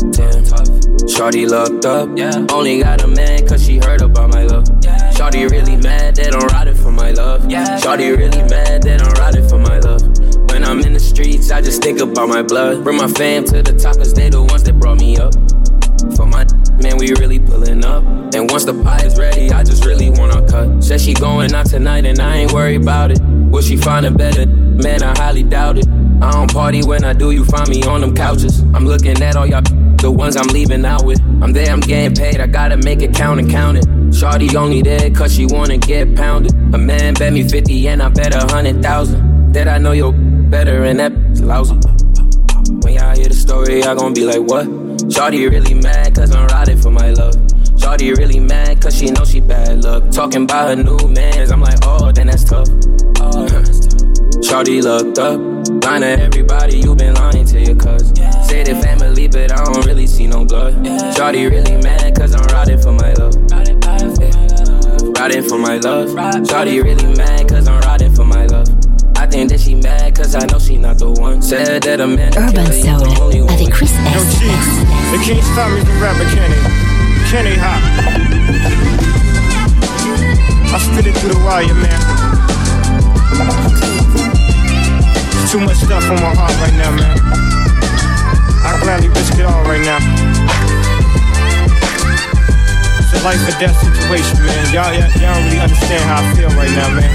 Damn, 0.00 0.44
tough. 0.44 0.68
Shawty 1.04 1.46
looked 1.46 1.84
up, 1.84 2.08
yeah. 2.16 2.46
Only 2.50 2.80
got 2.80 3.02
a 3.02 3.06
man, 3.06 3.46
cause 3.46 3.64
she 3.64 3.76
heard 3.76 4.00
about 4.00 4.30
my 4.30 4.44
love. 4.44 4.64
Shawty 5.14 5.50
really 5.50 5.76
mad 5.76 6.16
that 6.16 6.34
I'm 6.34 6.46
riding 6.48 6.74
for 6.74 6.90
my 6.90 7.10
love. 7.10 7.42
Shawty 7.42 8.16
really 8.16 8.42
mad 8.48 8.82
that 8.84 9.02
I'm 9.02 9.12
riding 9.20 9.46
for 9.46 9.58
my 9.58 9.78
love. 9.80 10.02
When 10.50 10.64
I'm 10.64 10.80
in 10.80 10.94
the 10.94 11.00
streets, 11.00 11.50
I 11.50 11.60
just 11.60 11.82
think 11.82 12.00
about 12.00 12.28
my 12.28 12.42
blood. 12.42 12.82
Bring 12.82 12.96
my 12.96 13.08
fam 13.08 13.44
to 13.46 13.62
the 13.62 13.72
top, 13.78 13.96
cause 13.96 14.14
they 14.14 14.30
the 14.30 14.42
ones 14.42 14.62
that 14.64 14.78
brought 14.78 14.98
me 14.98 15.18
up. 15.18 15.34
For 16.16 16.24
my 16.24 16.46
man, 16.82 16.96
we 16.96 17.12
really 17.20 17.38
pulling 17.38 17.84
up. 17.84 18.02
And 18.34 18.50
once 18.50 18.64
the 18.64 18.72
pie 18.82 19.04
is 19.04 19.18
ready, 19.18 19.50
I 19.50 19.62
just 19.62 19.84
really 19.84 20.08
wanna 20.08 20.46
cut. 20.48 20.82
Said 20.82 21.02
she 21.02 21.12
going 21.12 21.52
out 21.52 21.66
tonight, 21.66 22.06
and 22.06 22.18
I 22.20 22.36
ain't 22.36 22.52
worried 22.52 22.80
about 22.80 23.10
it. 23.10 23.20
Will 23.20 23.62
she 23.62 23.76
find 23.76 24.06
a 24.06 24.10
better? 24.10 24.46
Man, 24.46 25.02
I 25.02 25.16
highly 25.18 25.42
doubt 25.42 25.76
it. 25.76 25.86
I 26.22 26.30
don't 26.32 26.52
party 26.52 26.82
when 26.82 27.04
I 27.04 27.12
do, 27.12 27.30
you 27.30 27.44
find 27.44 27.68
me 27.68 27.82
on 27.84 28.00
them 28.00 28.14
couches. 28.14 28.60
I'm 28.74 28.86
looking 28.86 29.20
at 29.22 29.36
all 29.36 29.46
y'all, 29.46 29.62
the 30.00 30.10
ones 30.10 30.36
I'm 30.36 30.46
leaving 30.48 30.84
out 30.84 31.04
with. 31.04 31.20
I'm 31.42 31.52
there, 31.52 31.70
I'm 31.70 31.80
getting 31.80 32.14
paid, 32.14 32.40
I 32.40 32.46
gotta 32.46 32.76
make 32.76 33.02
it 33.02 33.14
count 33.14 33.40
and 33.40 33.50
count 33.50 33.78
it. 33.78 33.84
Shawty 34.10 34.54
only 34.54 34.82
there 34.82 35.10
cause 35.10 35.34
she 35.34 35.46
wanna 35.46 35.78
get 35.78 36.14
pounded. 36.16 36.52
A 36.74 36.78
man 36.78 37.14
bet 37.14 37.32
me 37.32 37.46
50 37.46 37.88
and 37.88 38.02
I 38.02 38.08
bet 38.08 38.34
a 38.34 38.52
hundred 38.52 38.82
thousand. 38.82 39.52
That 39.52 39.68
I 39.68 39.78
know 39.78 39.92
you're 39.92 40.12
better 40.12 40.84
and 40.84 41.00
that's 41.00 41.40
lousy. 41.40 41.74
When 42.82 42.94
y'all 42.94 43.14
hear 43.14 43.28
the 43.28 43.34
story, 43.34 43.80
y'all 43.80 43.96
gon' 43.96 44.14
be 44.14 44.24
like, 44.24 44.40
what? 44.40 44.66
Shawty 45.08 45.50
really 45.50 45.74
mad 45.74 46.14
cause 46.14 46.34
I'm 46.34 46.46
riding 46.46 46.80
for 46.80 46.90
my 46.90 47.10
love. 47.10 47.34
Shawty 47.80 48.16
really 48.16 48.40
mad 48.40 48.80
cause 48.80 48.96
she 48.96 49.10
know 49.10 49.24
she 49.24 49.40
bad 49.40 49.84
luck. 49.84 50.10
Talking 50.10 50.44
about 50.44 50.68
her 50.68 50.82
new 50.82 50.98
mans, 51.08 51.50
I'm 51.50 51.60
like, 51.60 51.78
oh, 51.82 52.12
then 52.12 52.28
that's 52.28 52.44
tough. 52.44 52.68
Oh. 53.20 53.46
Shawty 54.40 54.82
looked 54.82 55.18
up, 55.18 55.40
lying 55.68 56.02
to 56.02 56.20
everybody, 56.22 56.78
you 56.78 56.94
been 56.94 57.14
lying 57.14 57.44
to 57.46 57.60
your 57.60 57.74
cuz. 57.76 58.08
Say 58.46 58.62
the 58.64 58.74
family, 58.82 59.28
but 59.28 59.52
I 59.52 59.64
don't 59.64 59.84
really 59.86 60.06
see 60.06 60.26
no 60.26 60.44
blood. 60.44 60.74
Shawty 61.14 61.48
really 61.50 61.76
mad 61.82 62.14
cause 62.16 62.34
I'm 62.34 62.44
riding 62.54 62.78
for 62.80 62.92
my 62.92 63.12
love. 63.14 63.34
Riding 65.18 65.42
for 65.42 65.58
my 65.58 65.76
love. 65.76 66.08
Shawty 66.48 66.82
really 66.82 67.14
mad 67.16 67.48
cause 67.48 67.68
I'm 67.68 67.80
riding 67.80 68.14
for 68.14 68.24
my 68.24 68.46
love. 68.46 68.68
I 69.16 69.26
think 69.26 69.50
that 69.50 69.60
she 69.60 69.74
mad 69.74 70.14
cause 70.16 70.34
I 70.34 70.46
know 70.46 70.58
she 70.58 70.78
not 70.78 70.96
the 70.98 71.10
one. 71.10 71.42
Said 71.42 71.82
that 71.82 72.00
a 72.00 72.06
man 72.06 72.32
Urban 72.36 72.72
Soul 72.72 73.48
avec 73.50 73.70
Chris 73.70 73.92
Yo, 73.92 74.20
S. 74.20 74.38
Chief, 74.38 74.64
they 75.12 75.18
can't 75.24 75.44
stop 75.44 75.70
me 75.72 75.80
from 75.84 76.00
rapping, 76.00 76.28
can 76.28 76.50
they? 76.50 76.62
Can 77.30 77.44
they 77.44 77.56
hop? 77.56 77.82
I 80.72 80.78
spit 80.78 81.06
it 81.06 81.16
through 81.18 81.34
the 81.34 81.40
wire, 81.44 81.74
man. 81.74 82.00
Too 85.50 85.58
much 85.58 85.82
stuff 85.82 86.06
on 86.06 86.14
my 86.22 86.30
heart 86.30 86.54
right 86.62 86.76
now, 86.78 86.94
man. 86.94 87.18
I 88.62 88.78
gladly 88.86 89.08
risk 89.10 89.34
it 89.34 89.42
all 89.42 89.66
right 89.66 89.82
now. 89.82 89.98
It's 93.02 93.10
a 93.10 93.18
life 93.26 93.42
or 93.42 93.58
death 93.58 93.74
situation, 93.82 94.46
man. 94.46 94.70
Y'all, 94.70 94.94
y'all, 94.94 95.10
don't 95.10 95.42
really 95.50 95.58
understand 95.58 96.06
how 96.06 96.22
I 96.22 96.34
feel 96.38 96.54
right 96.54 96.70
now, 96.70 96.94
man. 96.94 97.10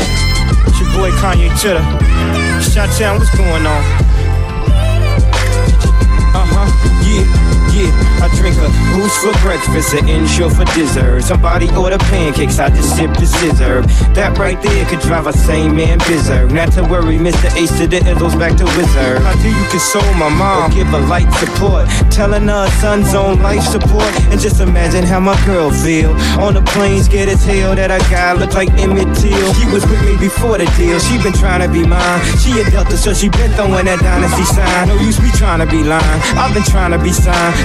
It's 0.67 0.75
your 0.83 0.91
boy 0.91 1.15
Kanye 1.15 1.47
Chitter. 1.55 1.79
Chi-Town, 2.75 3.23
what's 3.23 3.31
going 3.39 3.63
on? 3.63 3.83
Uh-huh, 6.35 6.67
yeah, 7.07 7.23
yeah. 7.75 8.23
I 8.23 8.31
drink 8.39 8.55
a 8.57 8.69
boost 8.95 9.19
for 9.19 9.35
breakfast, 9.43 9.93
an 9.93 10.07
Ensure 10.07 10.49
for 10.49 10.65
dessert. 10.73 11.23
Somebody 11.23 11.69
order 11.75 11.97
pancakes, 11.97 12.59
I 12.59 12.69
just 12.69 12.95
sip 12.95 13.11
the 13.13 13.27
sizzurp. 13.27 13.85
That 14.15 14.37
right 14.37 14.59
there 14.61 14.85
could 14.85 14.99
drive 15.01 15.27
a 15.27 15.33
sane 15.33 15.75
man 15.75 15.99
berserk. 15.99 16.51
Not 16.51 16.71
to 16.73 16.83
worry, 16.83 17.17
Mr. 17.17 17.51
Ace 17.55 17.75
to 17.77 17.87
the 17.87 17.99
Izzles 17.99 18.37
back 18.39 18.55
to 18.57 18.65
Wizard. 18.77 19.21
How 19.21 19.35
do 19.41 19.49
you 19.49 19.65
console 19.69 20.13
my 20.15 20.29
mom? 20.29 20.71
Or 20.71 20.75
give 20.75 20.91
a 20.93 20.99
light 21.11 21.29
support, 21.35 21.87
telling 22.11 22.47
her 22.47 22.67
son's 22.79 23.13
on 23.13 23.41
life 23.41 23.63
support. 23.63 24.09
And 24.31 24.39
just 24.39 24.61
imagine 24.61 25.03
how 25.03 25.19
my 25.19 25.35
girl 25.45 25.71
feel 25.71 26.11
on 26.39 26.53
the 26.53 26.61
plane, 26.61 27.03
scared 27.03 27.29
as 27.29 27.43
hell 27.43 27.75
that 27.75 27.91
I 27.91 27.99
got 28.09 28.39
look 28.39 28.53
like 28.53 28.69
Emmett 28.79 29.11
Till. 29.17 29.53
She 29.53 29.65
was 29.71 29.83
with 29.87 30.01
me 30.05 30.17
before 30.17 30.57
the 30.57 30.65
deal. 30.77 30.99
She 30.99 31.17
been 31.21 31.33
trying 31.33 31.61
to 31.61 31.69
be 31.71 31.85
mine. 31.85 32.21
She 32.39 32.51
a 32.59 32.63
Delta, 32.69 32.97
so 32.97 33.13
she 33.13 33.29
been 33.29 33.51
throwing 33.51 33.85
that 33.85 33.99
dynasty 33.99 34.43
sign. 34.43 34.87
No 34.87 34.95
use 35.01 35.19
me 35.19 35.29
trying 35.35 35.59
to 35.59 35.67
be 35.67 35.83
lying. 35.83 36.21
I've 36.37 36.53
been 36.53 36.63
trying 36.63 36.91
to 36.91 36.99
be 36.99 37.11
signed, 37.11 37.64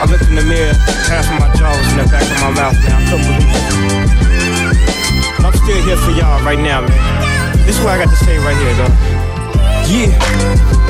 I 0.00 0.04
looked 0.08 0.28
in 0.28 0.34
the 0.34 0.42
mirror, 0.42 0.74
half 1.08 1.26
of 1.28 1.36
my 1.40 1.48
jaw 1.56 1.70
was 1.76 1.88
in 1.92 1.98
the 1.98 2.08
back 2.10 2.22
of 2.22 2.40
my 2.40 2.50
mouth, 2.50 2.76
man. 2.80 2.92
I 2.92 3.04
couldn't 3.08 3.26
believe 3.26 3.50
it. 3.50 3.64
But 5.36 5.44
I'm 5.46 5.56
still 5.56 5.80
here 5.84 5.96
for 5.96 6.12
y'all 6.12 6.42
right 6.44 6.58
now, 6.58 6.80
man. 6.82 7.56
This 7.66 7.78
is 7.78 7.84
what 7.84 7.98
I 7.98 8.04
got 8.04 8.10
to 8.10 8.20
say 8.24 8.38
right 8.38 8.56
here, 8.56 8.74
though. 8.74 8.94
Yeah. 9.88 10.89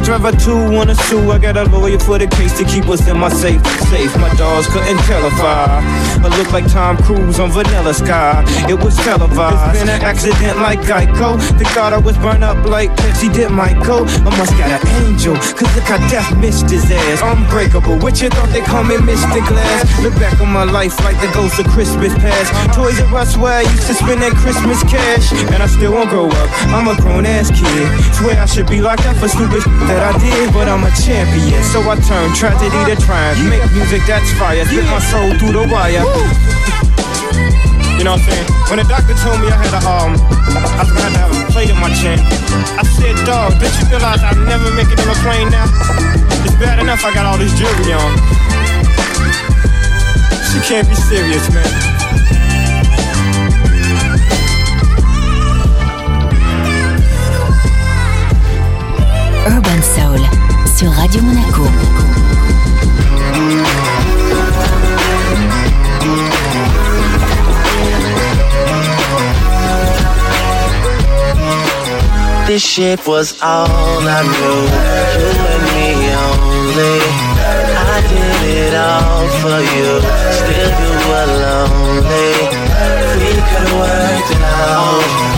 driver 0.00 0.32
two 0.32 0.70
wanna 0.70 0.94
sue. 0.94 1.30
I 1.30 1.38
got 1.38 1.56
a 1.56 1.64
lawyer 1.64 1.98
for 1.98 2.18
the 2.18 2.26
case 2.26 2.56
to 2.58 2.64
keep 2.64 2.86
us 2.88 3.06
in 3.08 3.18
my 3.18 3.28
safe. 3.28 3.64
Safe, 3.88 4.14
my 4.18 4.32
dogs 4.34 4.66
couldn't 4.66 4.98
tell 5.08 5.24
if 5.26 5.40
I, 5.40 5.80
I 6.24 6.28
look 6.36 6.52
like 6.52 6.70
Tom 6.70 6.96
Cruise 6.98 7.40
on 7.40 7.50
Vanilla 7.50 7.94
Sky. 7.94 8.44
It 8.68 8.78
was 8.82 8.96
televised. 8.96 9.76
It's 9.76 9.80
been 9.80 9.88
an 9.88 10.02
accident 10.02 10.58
like 10.58 10.80
Geico. 10.80 11.40
Thank 11.56 11.74
God 11.74 11.92
I 11.92 11.98
was 11.98 12.16
burned 12.18 12.44
up 12.44 12.58
like 12.66 12.90
Pepsi 12.96 13.32
did 13.32 13.50
Michael. 13.50 14.04
I 14.06 14.30
must 14.36 14.52
got 14.58 14.70
an 14.70 14.82
angel, 15.04 15.34
cause 15.36 15.70
look 15.74 15.88
how 15.88 15.98
death 16.08 16.36
missed 16.38 16.70
his 16.70 16.90
ass. 16.90 17.22
Unbreakable, 17.22 17.98
what 17.98 18.20
you 18.20 18.28
thought 18.28 18.50
they 18.50 18.60
call 18.60 18.84
me 18.84 18.96
Mr. 18.96 19.40
Glass? 19.46 20.02
Look 20.02 20.14
back 20.14 20.40
on 20.40 20.52
my 20.52 20.64
life 20.64 20.98
like 21.04 21.18
the 21.20 21.30
ghost 21.32 21.58
of 21.58 21.66
Christmas 21.68 22.12
past. 22.18 22.52
Toys 22.74 23.00
R 23.00 23.18
Us 23.18 23.36
where 23.36 23.58
I 23.58 23.62
used 23.62 23.86
to 23.86 23.94
spend 23.94 24.22
that 24.22 24.32
Christmas 24.36 24.82
cash. 24.84 25.32
And 25.52 25.62
I 25.62 25.66
still 25.66 25.92
won't 25.92 26.10
grow 26.10 26.28
up, 26.28 26.48
I'm 26.74 26.88
a 26.88 26.96
grown 27.00 27.26
ass 27.26 27.50
kid. 27.50 27.88
Swear 28.14 28.40
I 28.40 28.46
should 28.46 28.68
be 28.68 28.80
locked 28.80 29.06
up 29.06 29.16
for 29.16 29.28
stupid 29.28 29.62
that 29.88 30.04
I 30.04 30.12
did, 30.20 30.52
but 30.52 30.68
I'm 30.68 30.84
a 30.84 30.92
champion. 30.92 31.64
So 31.64 31.80
I 31.88 31.96
turn 32.04 32.28
tragedy 32.36 32.76
to 32.92 32.96
triumph. 33.00 33.40
Make 33.48 33.64
music 33.72 34.04
that's 34.04 34.28
fire, 34.36 34.60
spit 34.68 34.84
my 34.84 35.00
soul 35.08 35.32
through 35.40 35.56
the 35.56 35.64
wire. 35.64 36.04
You 37.96 38.04
know 38.04 38.14
what 38.14 38.22
I'm 38.22 38.30
saying? 38.30 38.48
When 38.68 38.78
the 38.78 38.86
doctor 38.86 39.16
told 39.18 39.40
me 39.40 39.48
I 39.48 39.58
had 39.58 39.74
a 39.74 39.82
um, 39.82 40.12
I 40.54 40.84
was 40.84 40.92
gonna 40.92 41.18
have 41.18 41.32
a 41.32 41.50
plate 41.50 41.72
in 41.72 41.78
my 41.80 41.90
chin. 41.96 42.20
I 42.78 42.84
said, 42.84 43.16
dog, 43.26 43.58
did 43.58 43.72
you 43.80 43.88
realize 43.90 44.22
I'll 44.22 44.38
never 44.46 44.70
make 44.76 44.92
it 44.92 45.00
a 45.00 45.16
plane 45.24 45.50
now? 45.50 45.66
It's 46.44 46.54
bad 46.60 46.78
enough 46.78 47.02
I 47.02 47.10
got 47.12 47.26
all 47.26 47.38
this 47.40 47.50
jewelry 47.58 47.96
on. 47.96 48.12
She 50.52 50.60
can't 50.68 50.86
be 50.86 50.94
serious, 50.94 51.48
man. 51.50 51.97
Urban 59.48 59.82
Soul 59.82 60.20
sur 60.76 60.90
Radio 60.90 61.22
Monaco. 61.22 61.62
This 72.46 72.62
shit 72.62 73.06
was 73.06 73.40
all 73.42 73.68
I 73.68 74.22
knew. 74.22 74.60
You 75.18 75.30
and 75.52 75.64
me 75.74 75.88
only. 76.26 76.98
I 77.76 78.00
did 78.08 78.42
it 78.66 78.74
all 78.74 79.28
for 79.40 79.60
you. 79.74 80.00
Still 80.38 80.72
you 80.82 80.92
were 81.08 81.28
lonely. 81.42 82.32
We 83.20 83.30
could've 83.48 83.72
worked 83.78 84.30
it 84.30 84.42
out. 84.42 85.37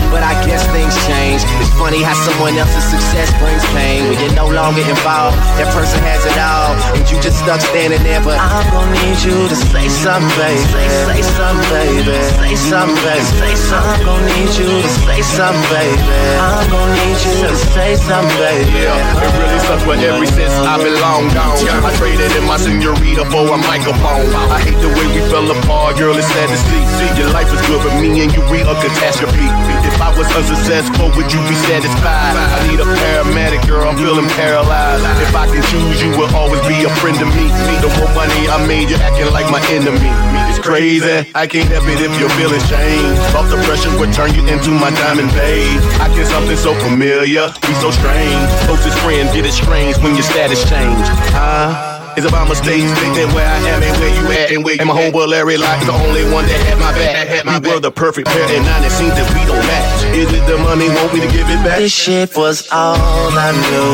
Funny 1.81 2.05
how 2.05 2.13
someone 2.13 2.53
else's 2.61 2.85
success 2.93 3.33
brings 3.41 3.65
pain. 3.73 4.05
When 4.05 4.17
you're 4.21 4.37
no 4.37 4.45
longer 4.53 4.85
involved, 4.85 5.33
that 5.57 5.65
person 5.73 5.97
has 6.05 6.21
it 6.29 6.37
all. 6.37 6.77
And 6.93 7.01
you 7.09 7.17
just 7.25 7.41
stuck 7.41 7.57
standing 7.57 8.05
there. 8.05 8.21
But 8.21 8.37
I'm 8.37 8.69
gonna 8.69 8.93
need 9.01 9.17
you 9.25 9.49
to 9.49 9.57
say 9.57 9.89
something, 9.89 10.29
baby. 10.37 10.61
Say, 11.09 11.21
something, 11.25 11.65
baby. 11.73 12.13
Say 12.37 12.53
something, 12.53 13.01
baby. 13.01 13.25
Say 13.41 13.57
something. 13.57 13.89
I'm 13.89 14.05
gonna 14.05 14.29
need 14.29 14.53
you 14.61 14.69
to 14.69 14.89
say 15.09 15.21
something, 15.25 15.65
baby. 15.73 15.97
I'm 16.37 16.69
gonna 16.69 17.01
need 17.01 17.17
you 17.17 17.33
to 17.49 17.55
say 17.73 17.97
something, 17.97 18.37
baby. 18.37 18.69
Yeah, 18.77 19.25
it 19.25 19.31
really 19.41 19.59
sucks, 19.65 19.81
but 19.81 19.97
ever 20.05 20.29
since 20.29 20.53
I 20.61 20.77
belong 20.77 21.33
gone, 21.33 21.57
I 21.81 21.89
traded 21.97 22.29
in 22.37 22.45
my 22.45 22.61
senorita 22.61 23.25
for 23.33 23.49
a 23.49 23.57
microphone. 23.57 24.29
I 24.53 24.61
hate 24.61 24.77
the 24.85 24.93
way 24.93 25.05
we 25.17 25.21
fell 25.33 25.49
apart, 25.49 25.97
girl. 25.97 26.13
It's 26.13 26.29
sad 26.29 26.45
to 26.45 26.57
see. 26.61 27.09
Your 27.17 27.33
life 27.33 27.49
is 27.49 27.61
good, 27.65 27.81
but 27.81 27.97
me 27.97 28.21
and 28.21 28.29
you, 28.29 28.45
we 28.53 28.61
a 28.61 28.73
catastrophe. 28.77 29.49
If 29.81 29.97
I 29.97 30.13
was 30.13 30.29
unsuccessful, 30.37 31.09
would 31.17 31.33
you 31.33 31.41
be 31.49 31.57
satisfied? 31.71 32.35
I 32.35 32.59
need 32.67 32.79
a 32.83 32.87
paramedic, 32.99 33.63
girl. 33.67 33.87
I'm 33.87 33.95
feeling 33.95 34.27
paralyzed. 34.35 35.03
If 35.23 35.35
I 35.35 35.47
can 35.47 35.63
choose, 35.71 36.03
you 36.03 36.11
will 36.19 36.31
always 36.35 36.59
be 36.67 36.83
a 36.83 36.91
friend 36.99 37.15
to 37.23 37.27
me. 37.31 37.47
The 37.79 37.87
more 37.95 38.11
money 38.11 38.41
I 38.51 38.59
made, 38.67 38.89
you're 38.91 38.99
acting 38.99 39.31
like 39.31 39.47
my 39.47 39.63
enemy. 39.71 40.11
It's 40.51 40.59
crazy. 40.59 41.31
I 41.33 41.47
can't 41.47 41.69
help 41.71 41.87
it 41.87 42.03
if 42.03 42.11
your 42.19 42.31
feelings 42.35 42.67
change. 42.67 43.15
Off 43.37 43.47
the 43.47 43.59
pressure 43.63 43.93
would 43.99 44.11
turn 44.11 44.35
you 44.35 44.43
into 44.51 44.71
my 44.71 44.91
diamond 44.91 45.31
babe. 45.31 45.79
I 46.03 46.11
get 46.11 46.27
something 46.27 46.57
so 46.57 46.75
familiar, 46.83 47.47
be 47.63 47.73
so 47.79 47.89
strange. 47.91 48.47
Closest 48.67 48.97
friend 48.99 49.31
get 49.31 49.45
it 49.45 49.55
strange 49.55 49.95
when 50.03 50.13
your 50.15 50.27
status 50.27 50.67
change. 50.67 51.07
Ah. 51.31 51.90
It's 52.17 52.27
about 52.27 52.49
mistakes, 52.49 52.91
thinking 52.99 53.33
where 53.33 53.47
I 53.47 53.57
am 53.71 53.81
and 53.81 53.95
where 53.99 54.11
you 54.11 54.25
at. 54.35 54.51
And, 54.51 54.65
where 54.65 54.75
and 54.77 54.87
my 54.87 54.93
homeboy 54.93 55.27
Larry 55.27 55.55
Locke 55.57 55.79
is 55.79 55.87
the 55.87 55.93
only 55.93 56.23
one 56.31 56.45
that 56.45 56.59
had 56.67 56.77
my 56.77 56.91
back. 56.91 57.27
Had 57.27 57.45
my 57.45 57.59
we 57.59 57.73
were 57.73 57.79
the 57.79 57.91
perfect 57.91 58.27
pair, 58.27 58.47
and 58.51 58.65
now 58.65 58.83
it 58.83 58.91
seems 58.91 59.15
that 59.15 59.27
we 59.31 59.45
don't 59.47 59.63
match. 59.63 60.03
Is 60.11 60.27
it 60.27 60.45
the 60.45 60.57
money? 60.59 60.89
Want 60.89 61.13
me 61.13 61.21
to 61.21 61.31
give 61.31 61.47
it 61.47 61.63
back? 61.63 61.79
This 61.79 61.93
shit 61.93 62.35
was 62.35 62.67
all 62.71 62.99
I 63.31 63.55
knew. 63.55 63.89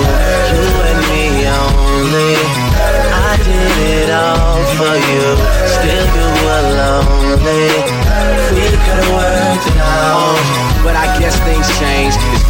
You 0.50 0.66
and 0.90 1.02
me 1.14 1.46
only. 1.46 2.34
I 3.14 3.38
did 3.38 3.78
it 3.86 4.10
all 4.10 4.66
for 4.82 4.98
you. 4.98 5.47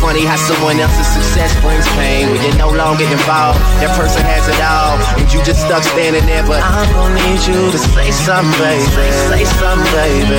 Funny 0.01 0.25
how 0.25 0.37
someone 0.37 0.79
else's 0.79 1.07
success 1.07 1.53
brings 1.61 1.85
pain. 1.97 2.29
When 2.29 2.41
you're 2.41 2.57
no 2.57 2.69
longer 2.69 3.05
involved, 3.05 3.59
that 3.81 3.91
person 3.97 4.21
has 4.21 4.45
it 4.47 4.59
all. 4.61 4.97
And 5.17 5.27
you 5.33 5.41
just 5.43 5.61
stuck 5.65 5.83
standing 5.83 6.25
there. 6.25 6.45
But 6.45 6.61
I'm 6.61 6.89
gonna 6.93 7.17
need 7.17 7.41
you 7.45 7.71
to 7.71 7.79
say 7.93 8.11
something, 8.11 8.57
baby. 8.61 9.11
Say, 9.29 9.43
something, 9.57 9.91
baby. 9.93 10.36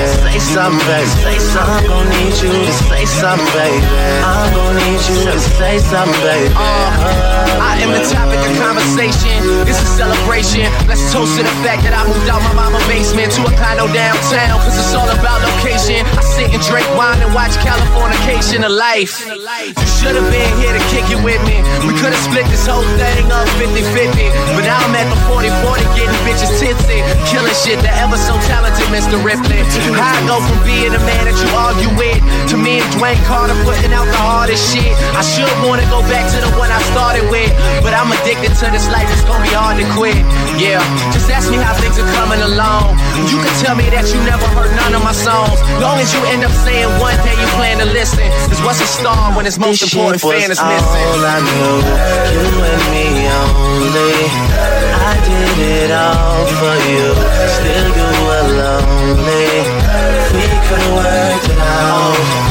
Something, 0.59 0.91
baby. 0.91 1.07
Say 1.23 1.39
something. 1.39 1.79
I'm 1.79 1.87
gonna 1.87 2.11
need 2.19 2.35
you 2.43 2.51
to 2.51 2.75
say 2.91 3.07
something, 3.07 3.47
baby. 3.55 3.79
I'm 4.27 4.51
gonna 4.51 4.83
need 4.91 4.99
you 5.07 5.31
to 5.31 5.39
say 5.55 5.79
something, 5.79 6.19
baby. 6.19 6.51
Uh, 6.51 7.63
I 7.63 7.79
am 7.79 7.95
the 7.95 8.03
topic 8.11 8.43
of 8.43 8.59
conversation. 8.59 9.39
This 9.63 9.79
is 9.79 9.87
celebration. 9.95 10.67
Let's 10.91 11.15
toast 11.15 11.39
to 11.39 11.47
the 11.47 11.55
fact 11.63 11.87
that 11.87 11.95
I 11.95 12.03
moved 12.11 12.27
out 12.27 12.43
my 12.43 12.59
mama 12.59 12.83
basement 12.91 13.31
to 13.39 13.47
a 13.47 13.55
condo 13.55 13.87
downtown. 13.95 14.59
Cause 14.67 14.75
it's 14.75 14.91
all 14.99 15.07
about 15.07 15.47
location. 15.47 16.03
I 16.19 16.27
sit 16.27 16.51
and 16.51 16.59
drink 16.67 16.91
wine 16.99 17.23
and 17.23 17.31
watch 17.39 17.55
Californication 17.63 18.67
of 18.67 18.75
life. 18.75 19.15
You 19.31 19.89
should 20.03 20.19
have 20.19 20.27
been 20.27 20.51
here 20.59 20.75
to 20.75 20.83
kick 20.91 21.07
it 21.07 21.23
with 21.23 21.39
me. 21.47 21.63
We 21.87 21.95
could 22.03 22.11
have 22.11 22.25
split 22.27 22.51
this 22.51 22.67
whole 22.67 22.83
thing 22.99 23.31
up 23.31 23.47
50-50. 23.63 24.27
But 24.59 24.67
now 24.67 24.83
I'm 24.83 24.99
at 24.99 25.07
the 25.07 25.19
40-40 25.31 25.87
getting 25.95 26.19
bitches 26.27 26.51
tipsy. 26.59 26.99
Killing 27.31 27.55
shit, 27.63 27.79
the 27.79 27.95
ever 28.03 28.19
so 28.19 28.35
talented 28.51 28.91
Mr. 28.91 29.23
Ripley. 29.23 29.63
I 29.95 30.19
go 30.27 30.48
from 30.49 30.61
being 30.65 30.93
a 30.97 31.03
man 31.05 31.25
that 31.29 31.37
you 31.37 31.49
argue 31.55 31.93
with 32.01 32.19
to 32.51 32.57
me 32.57 32.81
and 32.81 32.89
Dwayne 32.97 33.21
Carter 33.29 33.55
putting 33.69 33.93
out 33.93 34.09
the 34.09 34.17
hardest 34.19 34.73
shit. 34.73 34.89
I 35.13 35.23
should 35.23 35.49
wanna 35.65 35.85
go 35.93 36.01
back 36.09 36.25
to 36.33 36.39
the 36.41 36.51
one 36.57 36.73
I 36.73 36.81
started 36.91 37.29
with. 37.29 37.53
But 37.85 37.93
I'm 37.93 38.09
addicted 38.11 38.57
to 38.65 38.67
this 38.73 38.89
life, 38.89 39.07
it's 39.13 39.25
gonna 39.29 39.45
be 39.45 39.53
hard 39.53 39.77
to 39.79 39.87
quit. 39.95 40.17
Yeah, 40.57 40.81
just 41.13 41.29
ask 41.31 41.51
me 41.53 41.59
how 41.61 41.75
things 41.79 41.99
are 42.01 42.11
coming 42.17 42.41
along. 42.41 42.97
You 43.29 43.37
can 43.39 43.55
tell 43.61 43.77
me 43.77 43.87
that 43.93 44.09
you 44.09 44.19
never 44.25 44.47
heard 44.57 44.73
none 44.81 44.97
of 44.97 45.03
my 45.05 45.13
songs. 45.13 45.61
Long 45.83 46.01
as 46.01 46.09
you 46.15 46.21
end 46.33 46.43
up 46.45 46.55
saying 46.65 46.89
one 46.99 47.17
day 47.27 47.37
you 47.37 47.49
plan 47.59 47.79
to 47.85 47.89
listen. 47.93 48.25
Cause 48.49 48.61
what's 48.65 48.81
a 48.81 48.89
star 48.89 49.35
when 49.37 49.45
its 49.47 49.59
most 49.59 49.81
This 49.85 49.93
important 49.93 50.23
shit 50.25 50.33
was 50.33 50.41
fan 50.41 50.51
is 50.51 50.61
missing? 50.63 51.05
all 51.13 51.23
I 51.25 51.39
knew. 51.45 51.77
You 52.33 52.51
and 52.65 52.83
me 52.95 53.07
only. 53.29 54.17
I 55.09 55.15
did 55.25 55.59
it 55.85 55.91
all 55.93 56.45
for 56.61 56.75
you. 56.89 57.07
Still 57.59 57.87
you 57.99 58.09
were 58.27 58.47
lonely. 58.61 59.78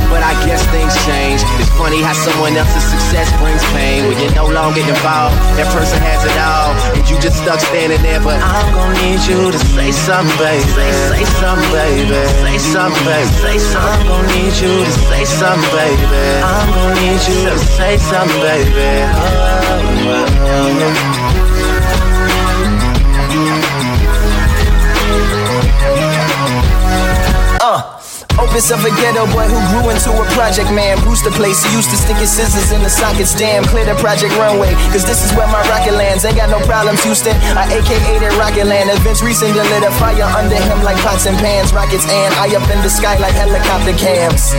But 0.09 0.23
I 0.25 0.33
guess 0.45 0.65
things 0.73 0.95
change. 1.05 1.41
It's 1.61 1.69
funny 1.77 2.01
how 2.01 2.13
someone 2.13 2.57
else's 2.57 2.81
success 2.89 3.29
brings 3.37 3.61
pain. 3.77 4.07
When 4.09 4.17
you're 4.17 4.33
no 4.33 4.47
longer 4.49 4.81
involved, 4.81 5.37
that 5.53 5.69
person 5.69 6.01
has 6.01 6.25
it 6.25 6.33
all. 6.41 6.73
And 6.97 7.05
you 7.05 7.19
just 7.21 7.37
stuck 7.37 7.59
standing 7.59 8.01
there. 8.01 8.17
But 8.19 8.41
I'm 8.41 8.73
gonna 8.73 8.97
need 9.05 9.21
you 9.29 9.51
to 9.51 9.59
say 9.59 9.91
something, 9.91 10.33
baby. 10.41 10.65
Say, 10.73 10.91
say 11.13 11.25
something, 11.37 11.69
baby. 11.69 12.17
Say 12.41 12.57
something, 12.57 13.05
baby. 13.05 13.29
Say 13.37 13.57
something. 13.61 13.85
I'm 13.85 14.07
gonna 14.09 14.33
need 14.33 14.53
you 14.57 14.73
to 14.81 14.93
say 15.05 15.23
something, 15.25 15.69
baby. 15.77 16.25
I'm 16.41 16.69
gonna 16.73 16.97
need 16.97 17.21
you 17.21 17.39
to 17.53 17.57
say 17.77 18.01
something, 18.01 18.41
baby. 18.41 19.05
Oh, 19.13 19.93
oh, 20.09 20.25
oh. 20.41 21.46
Opus 28.37 28.69
of 28.69 28.85
a 28.85 28.91
ghetto 29.01 29.25
boy 29.33 29.49
who 29.49 29.57
grew 29.73 29.89
into 29.89 30.13
a 30.13 30.25
project 30.37 30.69
man. 30.69 30.97
The 31.17 31.33
place, 31.33 31.65
he 31.65 31.73
used 31.75 31.89
to 31.89 31.97
stick 31.97 32.15
his 32.21 32.29
scissors 32.29 32.71
in 32.71 32.79
the 32.85 32.93
sockets. 32.93 33.33
Damn, 33.33 33.65
clear 33.65 33.83
the 33.83 33.97
project 33.97 34.37
runway. 34.37 34.77
Cause 34.93 35.03
this 35.03 35.25
is 35.25 35.33
where 35.33 35.49
my 35.49 35.59
rocket 35.65 35.97
lands. 35.97 36.23
Ain't 36.23 36.37
got 36.37 36.53
no 36.53 36.61
problems, 36.63 37.03
Houston. 37.03 37.33
I 37.57 37.65
AKA 37.73 38.21
that 38.21 38.37
rocket 38.37 38.69
land. 38.69 38.93
Events 38.93 39.25
recently 39.25 39.59
lit 39.59 39.83
a 39.83 39.91
fire 39.97 40.29
under 40.37 40.55
him 40.55 40.85
like 40.85 40.95
pots 41.01 41.25
and 41.25 41.35
pans. 41.41 41.73
Rockets 41.73 42.05
and 42.05 42.31
I 42.37 42.53
up 42.53 42.63
in 42.69 42.79
the 42.85 42.87
sky 42.87 43.17
like 43.17 43.33
helicopter 43.33 43.97
cams. 43.97 44.53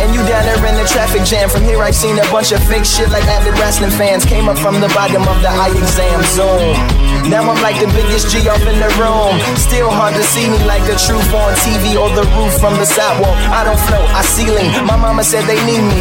And 0.00 0.10
you 0.16 0.24
down 0.24 0.48
there 0.48 0.58
in 0.64 0.74
the 0.80 0.88
traffic 0.88 1.22
jam. 1.28 1.52
From 1.52 1.62
here 1.62 1.78
I've 1.84 1.94
seen 1.94 2.16
a 2.18 2.26
bunch 2.32 2.50
of 2.50 2.64
fake 2.64 2.88
shit 2.88 3.12
like 3.12 3.28
avid 3.28 3.54
wrestling 3.60 3.92
fans. 3.92 4.24
Came 4.24 4.48
up 4.48 4.56
from 4.56 4.80
the 4.80 4.88
bottom 4.96 5.22
of 5.28 5.38
the 5.44 5.52
eye 5.52 5.76
exam 5.76 6.24
zone. 6.34 7.05
Now 7.28 7.42
I'm 7.42 7.58
like 7.62 7.78
the 7.82 7.90
biggest 7.90 8.30
G 8.30 8.46
off 8.48 8.62
in 8.62 8.78
the 8.78 8.90
room. 9.02 9.34
Still 9.58 9.90
hard 9.90 10.14
to 10.14 10.22
see 10.22 10.46
me 10.46 10.58
like 10.62 10.86
the 10.86 10.94
truth 10.94 11.26
on 11.34 11.52
TV 11.66 11.98
or 11.98 12.06
the 12.14 12.22
roof 12.38 12.54
from 12.62 12.78
the 12.78 12.86
sidewalk. 12.86 13.34
I 13.50 13.64
don't 13.66 13.80
float, 13.90 14.06
I 14.14 14.22
ceiling. 14.22 14.70
My 14.86 14.94
mama 14.94 15.24
said 15.24 15.42
they 15.50 15.58
need 15.66 15.82
me. 15.82 16.00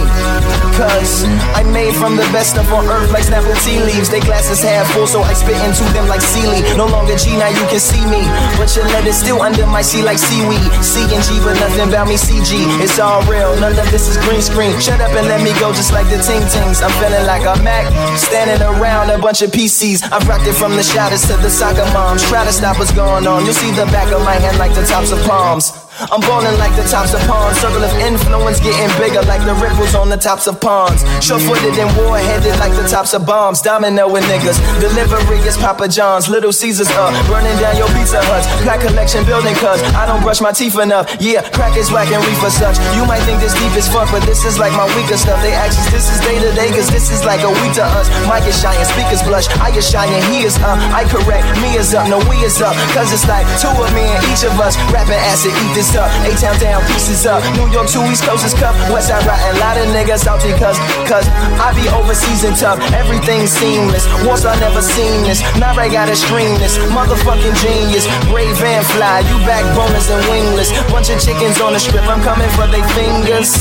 Cause 0.75 1.23
I'm 1.55 1.71
made 1.71 1.95
from 1.95 2.19
the 2.19 2.27
best 2.35 2.51
stuff 2.51 2.67
on 2.75 2.83
earth 2.91 3.09
like 3.15 3.23
Snapple 3.23 3.55
tea 3.63 3.79
leaves. 3.79 4.11
They 4.11 4.19
glasses 4.19 4.59
half 4.61 4.91
full, 4.91 5.07
so 5.07 5.23
I 5.23 5.31
spit 5.31 5.55
into 5.63 5.87
them 5.95 6.07
like 6.11 6.19
Sealy. 6.19 6.61
No 6.75 6.85
longer 6.85 7.15
G, 7.15 7.31
now 7.39 7.47
you 7.47 7.63
can 7.71 7.79
see 7.79 8.03
me. 8.11 8.27
But 8.59 8.75
your 8.75 8.83
letter's 8.91 9.15
still 9.15 9.41
under 9.41 9.65
my 9.65 9.81
sea 9.81 10.03
like 10.03 10.19
seaweed. 10.19 10.67
C 10.83 11.07
and 11.15 11.23
G, 11.23 11.39
but 11.39 11.55
nothing 11.63 11.87
about 11.87 12.11
me 12.11 12.19
CG. 12.19 12.59
It's 12.83 12.99
all 12.99 13.23
real, 13.23 13.55
none 13.63 13.71
of 13.79 13.87
this 13.89 14.11
is 14.11 14.19
green 14.27 14.41
screen. 14.41 14.75
Shut 14.83 14.99
up 14.99 15.15
and 15.15 15.27
let 15.31 15.41
me 15.41 15.55
go 15.63 15.71
just 15.71 15.95
like 15.95 16.11
the 16.11 16.19
ting 16.19 16.43
tings. 16.51 16.83
I'm 16.83 16.91
feeling 16.99 17.23
like 17.25 17.47
a 17.47 17.55
Mac, 17.63 17.87
standing 18.19 18.59
around 18.59 19.09
a 19.09 19.17
bunch 19.17 19.41
of 19.41 19.51
PCs. 19.51 20.03
I've 20.11 20.27
rocked 20.27 20.45
it 20.45 20.59
from 20.59 20.75
the 20.75 20.83
to 21.21 21.37
the 21.37 21.49
soccer 21.49 21.85
moms. 21.93 22.23
Try 22.23 22.43
to 22.43 22.51
stop 22.51 22.77
what's 22.77 22.93
going 22.93 23.25
on. 23.25 23.45
You'll 23.45 23.53
see 23.53 23.71
the 23.71 23.85
back 23.85 24.11
of 24.11 24.21
my 24.23 24.33
hand 24.33 24.57
like 24.57 24.73
the 24.75 24.85
tops 24.85 25.11
of 25.11 25.19
palms. 25.23 25.84
I'm 25.95 26.19
ballin' 26.21 26.59
like 26.59 26.75
the 26.75 26.83
tops 26.83 27.13
of 27.15 27.21
ponds. 27.23 27.59
Circle 27.59 27.83
of 27.83 27.93
influence 28.03 28.59
getting 28.59 28.91
bigger 28.99 29.23
like 29.23 29.43
the 29.47 29.55
ripples 29.55 29.95
on 29.95 30.09
the 30.09 30.17
tops 30.19 30.47
of 30.47 30.59
ponds. 30.59 31.07
Sure 31.23 31.39
footed 31.39 31.79
and 31.79 31.87
war 31.95 32.19
headed 32.19 32.59
like 32.59 32.75
the 32.75 32.83
tops 32.87 33.13
of 33.13 33.25
bombs. 33.25 33.61
Domino 33.61 34.11
with 34.11 34.23
niggas. 34.27 34.59
Delivery 34.83 35.39
is 35.47 35.55
Papa 35.57 35.87
John's. 35.87 36.27
Little 36.27 36.51
Caesars 36.51 36.91
up. 36.99 37.15
Burning 37.31 37.55
down 37.63 37.79
your 37.79 37.87
pizza 37.95 38.19
huts. 38.27 38.43
Black 38.63 38.83
collection 38.83 39.23
building 39.23 39.55
cuz 39.55 39.79
I 39.95 40.05
don't 40.05 40.21
brush 40.21 40.41
my 40.41 40.51
teeth 40.51 40.77
enough. 40.77 41.07
Yeah, 41.19 41.47
crack 41.55 41.77
is 41.77 41.91
whack 41.91 42.11
and 42.11 42.19
reefer 42.27 42.51
such. 42.51 42.75
You 42.91 43.07
might 43.07 43.23
think 43.23 43.39
this 43.39 43.55
deep 43.55 43.71
as 43.79 43.87
fuck, 43.87 44.11
but 44.11 44.23
this 44.27 44.43
is 44.43 44.59
like 44.59 44.73
my 44.75 44.85
weaker 44.99 45.15
stuff. 45.15 45.39
They 45.41 45.55
ask 45.55 45.79
us 45.79 45.87
this 45.95 46.11
is 46.11 46.19
day 46.27 46.37
to 46.43 46.51
day 46.59 46.69
cause 46.75 46.91
this 46.91 47.07
is 47.09 47.23
like 47.23 47.41
a 47.47 47.51
week 47.63 47.73
to 47.79 47.85
us. 47.87 48.11
Mic 48.27 48.43
is 48.43 48.59
shining, 48.59 48.83
speakers 48.83 49.23
blush. 49.23 49.47
I 49.63 49.71
is 49.71 49.87
shining, 49.87 50.19
he 50.27 50.43
is 50.43 50.59
up. 50.59 50.75
I 50.91 51.07
correct, 51.07 51.47
me 51.63 51.79
is 51.79 51.95
up, 51.95 52.09
no 52.11 52.19
we 52.27 52.43
is 52.43 52.59
up. 52.61 52.75
Cause 52.91 53.15
it's 53.15 53.27
like 53.31 53.47
two 53.63 53.71
of 53.71 53.89
me 53.95 54.03
and 54.03 54.23
each 54.27 54.43
of 54.43 54.59
us. 54.59 54.75
Rapping 54.91 55.23
acid, 55.31 55.55
eat 55.55 55.73
this 55.73 55.84
up. 55.93 56.09
A-Town 56.25 56.57
down, 56.57 56.81
pieces 56.89 57.29
up. 57.29 57.45
New 57.53 57.69
York 57.69 57.85
to 57.93 58.01
East 58.09 58.25
Coast 58.25 58.45
is 58.45 58.53
cup. 58.57 58.73
West 58.89 59.13
Side 59.13 59.21
riding, 59.29 59.61
lot 59.61 59.77
of 59.77 59.85
niggas 59.93 60.25
salty 60.25 60.49
cause, 60.57 60.79
cause 61.05 61.29
I 61.61 61.69
be 61.77 61.85
overseas 61.93 62.41
and 62.43 62.57
tough. 62.57 62.81
Everything's 62.97 63.51
seamless. 63.51 64.09
Once 64.25 64.45
I 64.45 64.57
never 64.59 64.81
seen 64.81 65.21
this. 65.29 65.45
Now 65.61 65.77
I 65.77 65.85
gotta 65.89 66.15
stream 66.15 66.57
this. 66.57 66.77
Motherfucking 66.89 67.55
genius. 67.61 68.09
Brave 68.31 68.57
and 68.63 68.85
fly. 68.97 69.21
You 69.29 69.37
backboners 69.45 70.09
and 70.09 70.23
wingless. 70.31 70.73
Bunch 70.89 71.13
of 71.13 71.21
chickens 71.21 71.61
on 71.61 71.73
the 71.73 71.79
strip. 71.79 72.07
I'm 72.09 72.21
coming 72.23 72.49
for 72.57 72.65
they 72.67 72.81
fingers. 72.97 73.53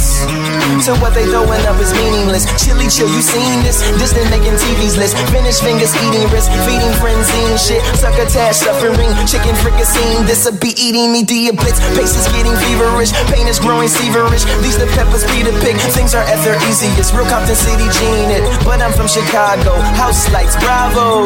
So 0.81 0.97
what 1.01 1.13
they 1.13 1.29
throwing 1.29 1.65
up 1.69 1.77
is 1.81 1.93
meaningless. 1.93 2.49
Chilly 2.57 2.89
chill, 2.89 3.09
you 3.09 3.21
seen 3.21 3.61
this? 3.61 3.85
This 4.01 4.15
Distant 4.15 4.31
making 4.31 4.57
TV's 4.61 4.97
list. 4.97 5.17
Finish 5.33 5.61
fingers 5.61 5.93
eating 5.97 6.29
wrist. 6.33 6.49
Feeding 6.65 6.93
frenzy 7.01 7.41
and 7.49 7.59
shit. 7.59 7.83
Sucker 7.97 8.25
tash, 8.29 8.57
suffering. 8.65 9.11
Chicken 9.27 9.55
fricassee. 9.61 10.25
This 10.25 10.47
a 10.47 10.53
be 10.53 10.73
eating 10.77 11.13
me. 11.13 11.23
D 11.23 11.51
blitz. 11.51 11.81
Pace 11.97 12.17
is 12.17 12.29
getting 12.33 12.55
feverish. 12.65 13.13
Pain 13.33 13.49
is 13.49 13.59
growing 13.59 13.89
severish. 13.89 14.45
These 14.63 14.79
the 14.79 14.87
peppers 14.97 15.25
be 15.33 15.43
the 15.43 15.53
pick. 15.61 15.77
Things 15.93 16.15
are 16.15 16.25
at 16.25 16.41
their 16.45 16.57
easiest. 16.69 17.13
Real 17.13 17.27
Compton 17.29 17.57
City 17.57 17.89
gene 17.99 18.31
it. 18.31 18.45
But 18.65 18.81
I'm 18.81 18.93
from 18.93 19.09
Chicago. 19.09 19.81
House 20.01 20.31
lights, 20.33 20.57
bravo. 20.57 21.25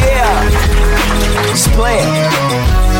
Yeah. 0.00 0.87
Just 1.58 1.72
playing. 1.72 2.06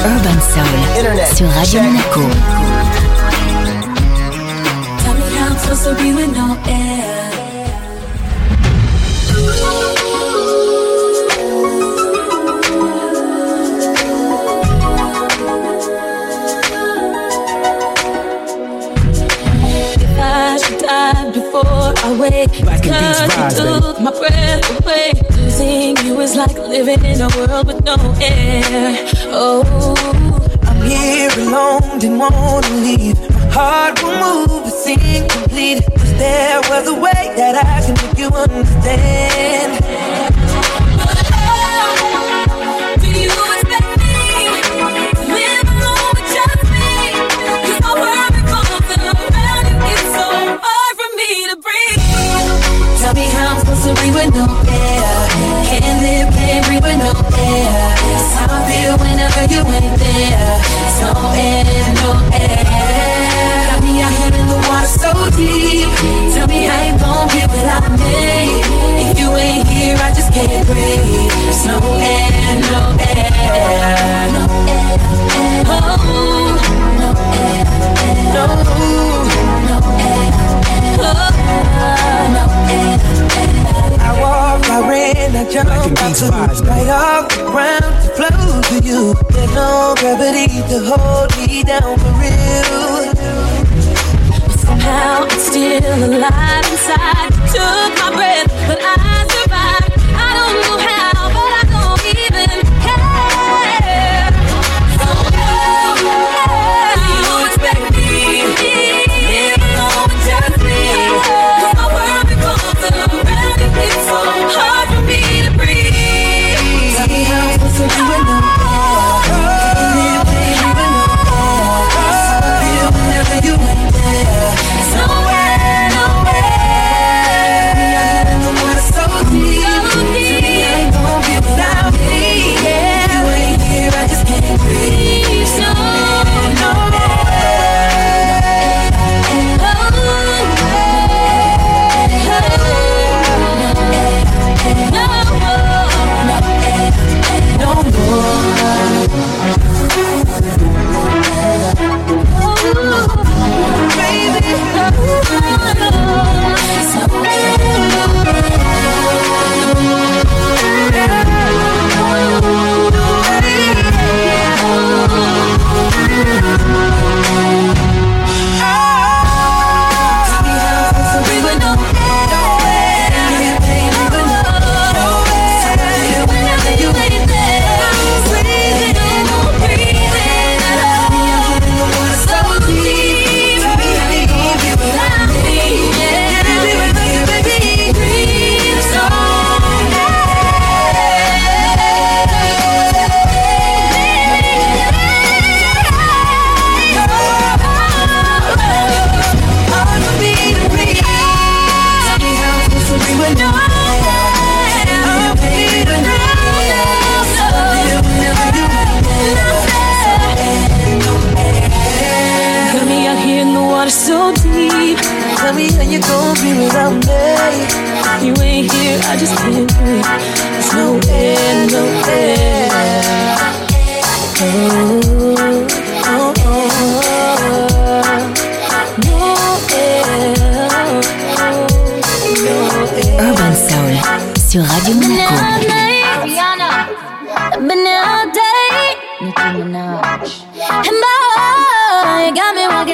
Urban 0.05 0.41
Soul 0.41 0.67
Internet. 0.97 1.37
sur 1.37 1.47
Radio 1.47 1.81
Check. 1.81 1.83
Monaco. 1.85 2.23
Tell 4.99 5.15
me 5.15 5.23
how 5.37 5.47
I'm 5.47 5.59
supposed 5.59 5.85
to 5.85 5.95
be 5.95 6.13
with 6.13 6.33
no 6.37 6.59
air. 6.67 7.31
If 20.03 20.19
I 20.19 20.59
should 20.59 20.81
die 20.81 21.31
before 21.31 21.95
I 21.97 22.17
wake, 22.19 22.61
Black 22.65 22.83
cause 22.83 23.21
you 23.21 23.81
took 23.81 24.01
my 24.01 24.11
breath 24.11 24.85
away. 24.85 25.38
Losing 25.59 25.97
you 26.07 26.21
is 26.21 26.37
like 26.37 26.57
living 26.57 27.05
in 27.05 27.21
a 27.21 27.29
world 27.37 27.67
with 27.67 27.83
no 27.83 27.97
air. 28.21 28.97
Oh, 29.33 29.65
I'm 30.63 30.81
here 30.89 31.31
alone, 31.37 31.99
didn't 31.99 32.19
wanna 32.19 32.69
leave. 32.87 33.19
My 33.29 33.51
heart 33.51 34.01
will 34.01 34.15
move, 34.23 34.69
it's 34.69 34.87
incomplete. 34.87 35.83
Cause 35.99 36.15
there 36.17 36.61
was 36.71 36.87
a 36.87 36.95
way 36.95 37.35
that 37.35 37.57
I 37.57 37.83
can 37.85 37.95
make 38.07 38.19
you 38.19 38.29
understand. 38.29 39.83
do 43.03 43.09
you 43.19 43.35
expect 43.59 43.91
me 43.99 44.15
to 45.11 45.23
live 45.39 45.67
alone 45.75 46.11
with 46.15 46.29
just 46.39 46.63
me? 46.71 46.95
'Cause 47.67 47.81
my 47.83 47.95
world 48.03 48.31
revolves 48.39 48.91
around 48.95 49.67
you. 49.67 49.77
It's 49.91 50.07
so 50.19 50.27
hard 50.63 50.93
for 51.01 51.11
me 51.19 51.31
to 51.51 51.57
breathe. 51.67 52.03
Tell 53.01 53.15
me 53.15 53.27
how 53.35 53.47
I'm 53.51 53.59
supposed 53.59 53.85
to 53.89 53.95
breathe 53.95 54.15
with 54.15 54.35
no 54.37 54.47
air. 54.71 54.98
Can't 56.49 56.65
breathe 56.65 56.83
with 56.83 56.97
no 56.97 57.13
air. 57.13 57.93
It's 58.09 58.33
how 58.33 58.49
I 58.49 58.65
feel 58.65 58.97
whenever 58.97 59.45
you 59.53 59.61
ain't 59.69 59.97
there. 60.01 60.57
It's 60.89 60.99
no 61.05 61.13
air, 61.37 61.93
no 62.01 62.11
air. 62.33 62.65
Got 63.69 63.85
me 63.85 64.01
out 64.01 64.13
here 64.17 64.33
in 64.41 64.47
the 64.49 64.57
water 64.65 64.89
so 64.89 65.13
deep. 65.37 65.93
Tell 66.33 66.49
me 66.49 66.65
how 66.65 66.81
you 66.89 66.97
gon' 66.97 67.29
get 67.29 67.51
without 67.53 67.93
me. 68.01 68.65
If 69.05 69.21
you 69.21 69.29
ain't 69.37 69.69
here, 69.69 69.99
I 70.01 70.09
just 70.17 70.33
can't 70.33 70.65
breathe. 70.65 71.29
There's 71.37 71.67
no 71.69 71.77
air, 72.01 72.57
no 72.73 72.97
air, 72.97 73.29
no 74.33 74.49
air. 74.73 74.97
Oh, 75.69 75.77
no 76.97 77.11
air, 77.45 77.65
no, 78.33 78.45
no 79.69 79.77
air. 80.01 80.33
Oh, 80.97 81.29
no 82.33 82.45
air. 82.73 83.48
I 84.09 84.13
walk, 84.23 84.65
I 84.71 84.89
ran, 84.89 85.37
I 85.37 85.45
jumped, 85.53 85.71
I 86.01 86.13
flew 86.15 86.31
right 86.31 86.89
off 86.89 87.29
the 87.29 87.45
ground 87.45 87.85
to 88.05 88.09
flow 88.17 88.61
to 88.69 88.77
you. 88.89 89.13
There's 89.29 89.55
no 89.55 89.95
gravity 89.99 90.49
to 90.71 90.79
hold 90.89 91.29
me 91.37 91.63
down 91.63 91.99
for 92.01 92.13
real. 92.17 93.13
But 94.49 94.59
Somehow 94.65 95.29
I'm 95.29 95.41
still 95.41 96.05
alive 96.09 96.65
inside. 96.73 97.31
Took 97.53 97.91
my 98.01 98.09
breath, 98.17 98.78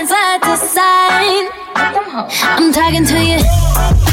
side 0.07 0.43
to 0.43 0.57
side. 0.57 1.49
I'm 1.75 2.73
talking 2.73 3.05
to 3.07 3.25
you. 3.25 4.04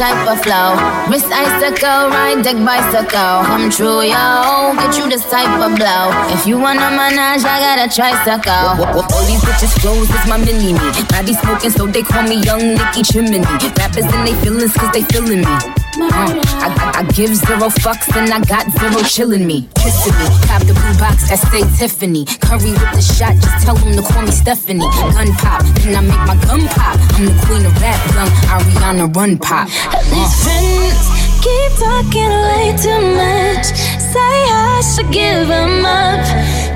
Type 0.00 0.26
of 0.32 0.40
flow. 0.40 0.80
Wrist 1.12 1.26
icicle, 1.26 2.08
ride 2.08 2.42
deck 2.42 2.56
bicycle. 2.64 3.44
Come 3.44 3.68
true, 3.68 4.00
yo. 4.00 4.72
Get 4.74 4.96
you 4.96 5.10
this 5.10 5.28
type 5.28 5.60
of 5.60 5.76
blow. 5.76 6.08
If 6.32 6.46
you 6.46 6.58
wanna 6.58 6.88
manage, 6.96 7.44
I 7.44 7.60
got 7.60 7.84
a 7.84 7.94
tricycle. 7.94 8.80
All 8.96 9.24
these 9.26 9.44
bitches 9.44 9.78
flows 9.78 10.08
is 10.08 10.26
my 10.26 10.38
mini 10.38 10.72
me. 10.72 10.80
Body 11.10 11.34
smoking, 11.34 11.70
so 11.70 11.86
they 11.86 12.02
call 12.02 12.22
me 12.22 12.36
Young 12.36 12.76
Nicki 12.76 13.02
Chimney. 13.02 13.40
Rappers 13.76 14.06
and 14.08 14.26
they 14.26 14.32
feelings, 14.40 14.72
cause 14.72 14.90
they 14.94 15.02
feeling 15.02 15.42
me. 15.42 15.79
Uh, 15.98 16.06
I, 16.12 16.94
I, 16.94 17.00
I 17.00 17.02
give 17.12 17.34
zero 17.34 17.68
fucks 17.68 18.14
and 18.16 18.32
I 18.32 18.40
got 18.44 18.70
zero 18.78 19.02
chillin' 19.02 19.44
me. 19.44 19.68
Kissing 19.74 20.14
me, 20.14 20.26
Pop 20.46 20.62
the 20.62 20.74
blue 20.74 20.96
box 21.02 21.28
that 21.28 21.42
say 21.50 21.62
Tiffany. 21.78 22.24
Curry 22.40 22.70
with 22.72 22.92
the 22.94 23.02
shot, 23.02 23.34
just 23.34 23.64
tell 23.64 23.74
them 23.74 23.96
to 23.96 24.02
call 24.02 24.22
me 24.22 24.30
Stephanie. 24.30 24.86
Gun 24.86 25.32
pop, 25.42 25.62
then 25.82 25.96
I 25.96 26.00
make 26.06 26.22
my 26.30 26.36
gun 26.46 26.62
pop. 26.68 26.94
I'm 27.18 27.26
the 27.26 27.34
queen 27.44 27.66
of 27.66 27.74
rap, 27.82 27.98
young 28.14 28.30
Ariana 28.54 29.14
Run 29.16 29.38
Pop. 29.38 29.66
These 30.14 30.34
friends 30.46 31.02
keep 31.42 31.70
talking 31.82 32.30
way 32.30 32.70
too 32.78 33.02
much. 33.18 33.66
Say 33.98 34.36
I 34.46 34.82
should 34.94 35.10
give 35.10 35.48
them 35.48 35.84
up. 35.84 36.22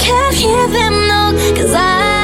Can't 0.00 0.34
hear 0.34 0.66
them 0.68 0.94
no, 1.06 1.22
cause 1.54 1.72
I. 1.72 2.23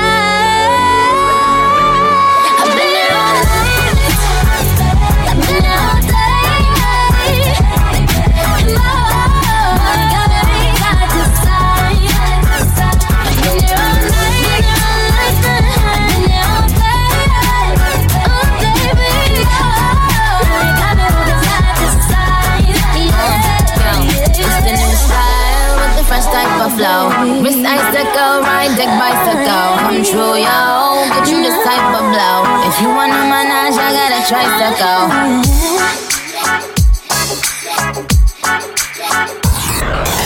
icicle, 28.81 28.99
ride 28.99 29.12
deck 29.26 29.45
bicycle. 29.45 29.76
Come 29.81 30.03
true, 30.05 30.37
yo. 30.37 31.05
Get 31.09 31.28
you 31.28 31.43
this 31.43 31.59
type 31.64 31.95
of 31.95 32.05
blow. 32.12 32.45
If 32.68 32.81
you 32.81 32.89
wanna 32.89 33.24
manage, 33.28 33.76
I 33.76 33.93
got 33.93 34.12
a 34.12 34.22
tricycle. 34.28 35.01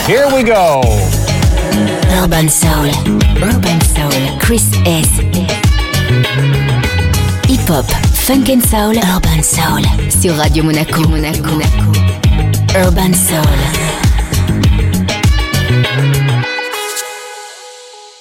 Here 0.06 0.26
we 0.34 0.42
go. 0.42 0.82
Urban 2.22 2.48
Soul. 2.48 2.90
Urban 3.42 3.80
Soul. 3.80 4.38
Chris 4.40 4.70
S. 4.86 5.08
Hip 7.48 7.68
Hop, 7.68 7.86
Funk 8.26 8.48
and 8.50 8.62
Soul. 8.62 8.96
Urban 8.96 9.42
Soul. 9.42 9.82
Sur 10.10 10.34
Radio 10.36 10.62
Monaco. 10.64 11.02
Monaco. 11.08 11.60
Urban 12.76 13.14
Soul. 13.14 13.83